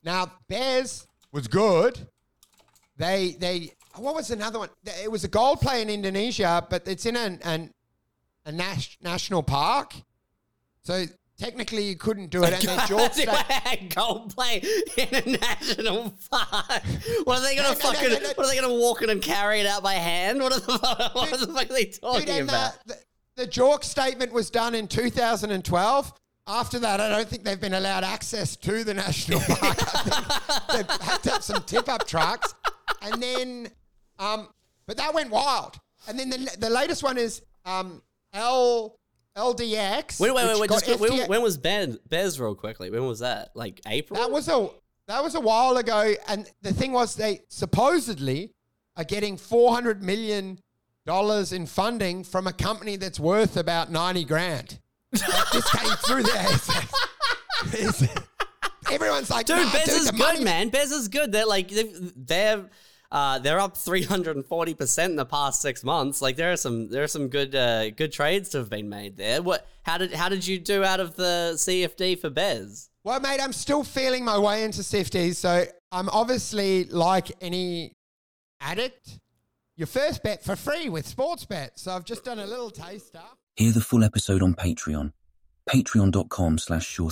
now 0.03 0.31
Bears 0.47 1.07
was 1.31 1.47
good. 1.47 2.07
They 2.97 3.35
they 3.39 3.71
what 3.95 4.15
was 4.15 4.31
another 4.31 4.59
one? 4.59 4.69
It 4.85 5.11
was 5.11 5.23
a 5.23 5.27
gold 5.27 5.59
play 5.61 5.81
in 5.81 5.89
Indonesia, 5.89 6.65
but 6.69 6.87
it's 6.87 7.05
in 7.05 7.15
an, 7.15 7.39
an 7.43 7.73
a 8.45 8.51
nas- 8.51 8.97
national 9.01 9.43
park. 9.43 9.93
So 10.83 11.05
technically, 11.37 11.83
you 11.83 11.95
couldn't 11.95 12.29
do 12.29 12.43
it. 12.43 12.53
And 12.53 12.61
then 12.63 12.79
George 12.87 13.11
State- 13.13 13.27
Gold 13.95 14.33
play 14.35 14.63
in 14.97 15.07
a 15.13 15.37
national 15.37 16.15
park. 16.31 16.83
What 17.25 17.39
are 17.39 17.41
they 17.41 17.55
gonna 17.55 17.69
No, 17.69 17.75
fucking? 17.75 18.09
no, 18.09 18.19
no. 18.19 18.27
What 18.35 18.45
are 18.45 18.49
they 18.49 18.59
gonna 18.61 18.73
walk 18.73 19.01
in 19.01 19.09
and 19.09 19.21
carry 19.21 19.59
it 19.59 19.67
out 19.67 19.83
by 19.83 19.93
hand? 19.95 20.39
What, 20.41 20.53
are 20.53 20.59
the, 20.59 20.77
fuck- 20.77 21.15
what 21.15 21.39
the 21.39 21.47
fuck 21.47 21.69
are 21.69 21.73
they 21.73 21.85
talking 21.85 22.25
Dude, 22.25 22.43
about? 22.43 22.73
the, 22.85 22.93
the, 23.35 23.45
the 23.45 23.47
JORC 23.47 23.83
statement 23.83 24.31
was 24.31 24.49
done 24.49 24.73
in 24.75 24.87
2012. 24.87 26.13
After 26.47 26.79
that, 26.79 27.01
I 27.01 27.09
don't 27.09 27.27
think 27.27 27.43
they've 27.43 27.59
been 27.59 27.73
allowed 27.73 28.05
access 28.05 28.55
to 28.55 28.83
the 28.85 28.93
national 28.93 29.41
park. 29.41 29.77
They've 30.71 30.87
had 31.01 31.17
to 31.23 31.29
have 31.31 31.43
some 31.43 31.61
tip-up 31.63 32.07
trucks, 32.07 32.55
and 33.01 33.21
then, 33.21 33.69
um, 34.17 34.47
but 34.85 34.95
that 34.95 35.13
went 35.13 35.29
wild. 35.29 35.77
And 36.07 36.17
then 36.17 36.29
the, 36.29 36.55
the 36.57 36.69
latest 36.69 37.03
one 37.03 37.17
is 37.17 37.41
um, 37.65 38.01
L 38.33 38.97
LDX. 39.37 40.19
Wait, 40.19 40.33
wait, 40.33 40.45
wait, 40.45 40.53
which 40.53 40.59
wait. 40.61 40.69
got 40.69 40.83
Just, 40.83 40.99
when, 40.99 41.27
when 41.27 41.41
was 41.41 41.57
Bez, 41.57 41.97
Bez 42.07 42.39
real 42.39 42.55
quickly? 42.55 42.89
When 42.89 43.05
was 43.05 43.19
that? 43.19 43.49
Like 43.53 43.81
April? 43.87 44.19
That 44.19 44.31
was 44.31 44.47
a 44.47 44.69
that 45.07 45.23
was 45.23 45.35
a 45.35 45.39
while 45.39 45.77
ago, 45.77 46.13
and 46.27 46.49
the 46.61 46.73
thing 46.73 46.91
was 46.91 47.15
they 47.15 47.41
supposedly 47.49 48.51
are 48.95 49.03
getting 49.03 49.37
four 49.37 49.73
hundred 49.73 50.01
million 50.01 50.59
dollars 51.05 51.53
in 51.53 51.65
funding 51.65 52.23
from 52.23 52.47
a 52.47 52.53
company 52.53 52.95
that's 52.95 53.19
worth 53.19 53.57
about 53.57 53.91
ninety 53.91 54.25
grand. 54.25 54.79
This 55.53 55.69
came 55.71 55.89
through 56.05 56.23
there. 56.23 56.47
It's- 57.73 58.01
it's- 58.03 58.23
everyone's 58.91 59.29
like, 59.29 59.45
Dude, 59.47 59.57
"Nah, 59.57 59.71
Bez 59.71 59.89
is 59.89 60.11
good, 60.11 60.43
man. 60.43 60.69
Bez 60.69 60.91
is 60.91 61.07
good. 61.07 61.31
They're 61.31 61.45
like 61.45 61.69
they've- 61.69 62.11
they're 62.15 62.69
uh, 63.11 63.39
they're 63.39 63.59
up 63.59 63.77
three 63.77 64.03
hundred 64.03 64.35
and 64.35 64.45
forty 64.45 64.73
percent 64.73 65.11
in 65.11 65.15
the 65.15 65.25
past 65.25 65.61
six 65.61 65.83
months. 65.83 66.21
Like 66.21 66.35
there 66.35 66.51
are 66.51 66.57
some 66.57 66.89
there 66.89 67.03
are 67.03 67.07
some 67.07 67.29
good 67.29 67.55
uh, 67.55 67.89
good 67.91 68.11
trades 68.11 68.49
to 68.49 68.57
have 68.59 68.69
been 68.69 68.89
made 68.89 69.15
there. 69.17 69.41
What? 69.41 69.65
How 69.83 69.97
did 69.97 70.13
how 70.13 70.29
did 70.29 70.45
you 70.45 70.59
do 70.59 70.83
out 70.83 70.99
of 70.99 71.15
the 71.15 71.53
CFD 71.55 72.19
for 72.19 72.29
Bez? 72.29 72.89
Well, 73.03 73.19
mate, 73.21 73.39
I'm 73.41 73.53
still 73.53 73.83
feeling 73.85 74.25
my 74.25 74.37
way 74.37 74.63
into 74.65 74.81
CFDs, 74.81 75.35
so 75.35 75.63
I'm 75.91 76.09
obviously 76.09 76.83
like 76.85 77.31
any 77.41 77.93
addict. 78.59 79.19
Your 79.77 79.87
first 79.87 80.23
bet 80.23 80.43
for 80.43 80.55
free 80.55 80.89
with 80.89 81.07
sports 81.07 81.45
Sportsbet. 81.45 81.69
So 81.75 81.91
I've 81.91 82.03
just 82.03 82.25
done 82.25 82.39
a 82.39 82.45
little 82.45 82.71
taster. 82.71 83.21
Hear 83.57 83.71
the 83.71 83.81
full 83.81 84.03
episode 84.03 84.43
on 84.43 84.53
Patreon. 84.53 85.13
Patreon.com 85.67 86.59
slash 86.59 86.85
sure 86.85 87.09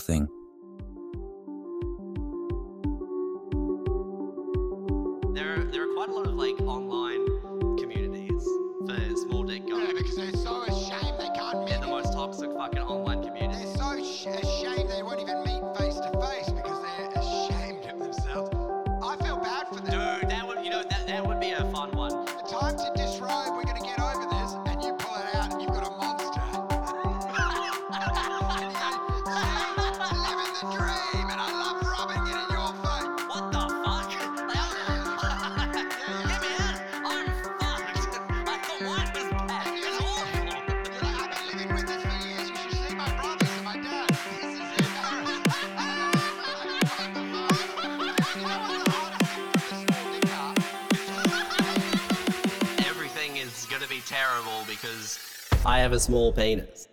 have 55.85 55.93
a 55.93 55.99
small 55.99 56.33
penis. 56.33 56.87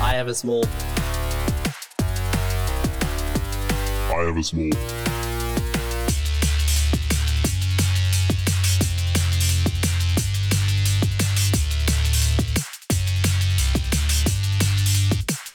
I 0.00 0.12
have 0.14 0.28
a 0.28 0.34
small. 0.36 0.64
I 4.08 4.22
have 4.22 4.36
a 4.36 4.42
small. 4.44 4.70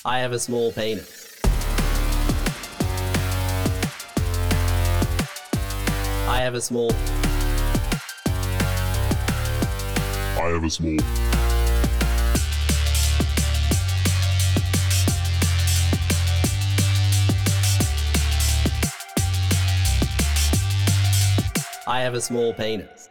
I 0.04 0.20
have 0.20 0.34
a 0.34 0.40
small 0.40 0.74
penis. 0.74 1.40
I 6.28 6.42
have 6.42 6.56
a 6.56 6.62
small. 6.62 6.92
I 21.86 22.00
have 22.02 22.14
a 22.14 22.22
small 22.22 22.54
penis. 22.54 23.10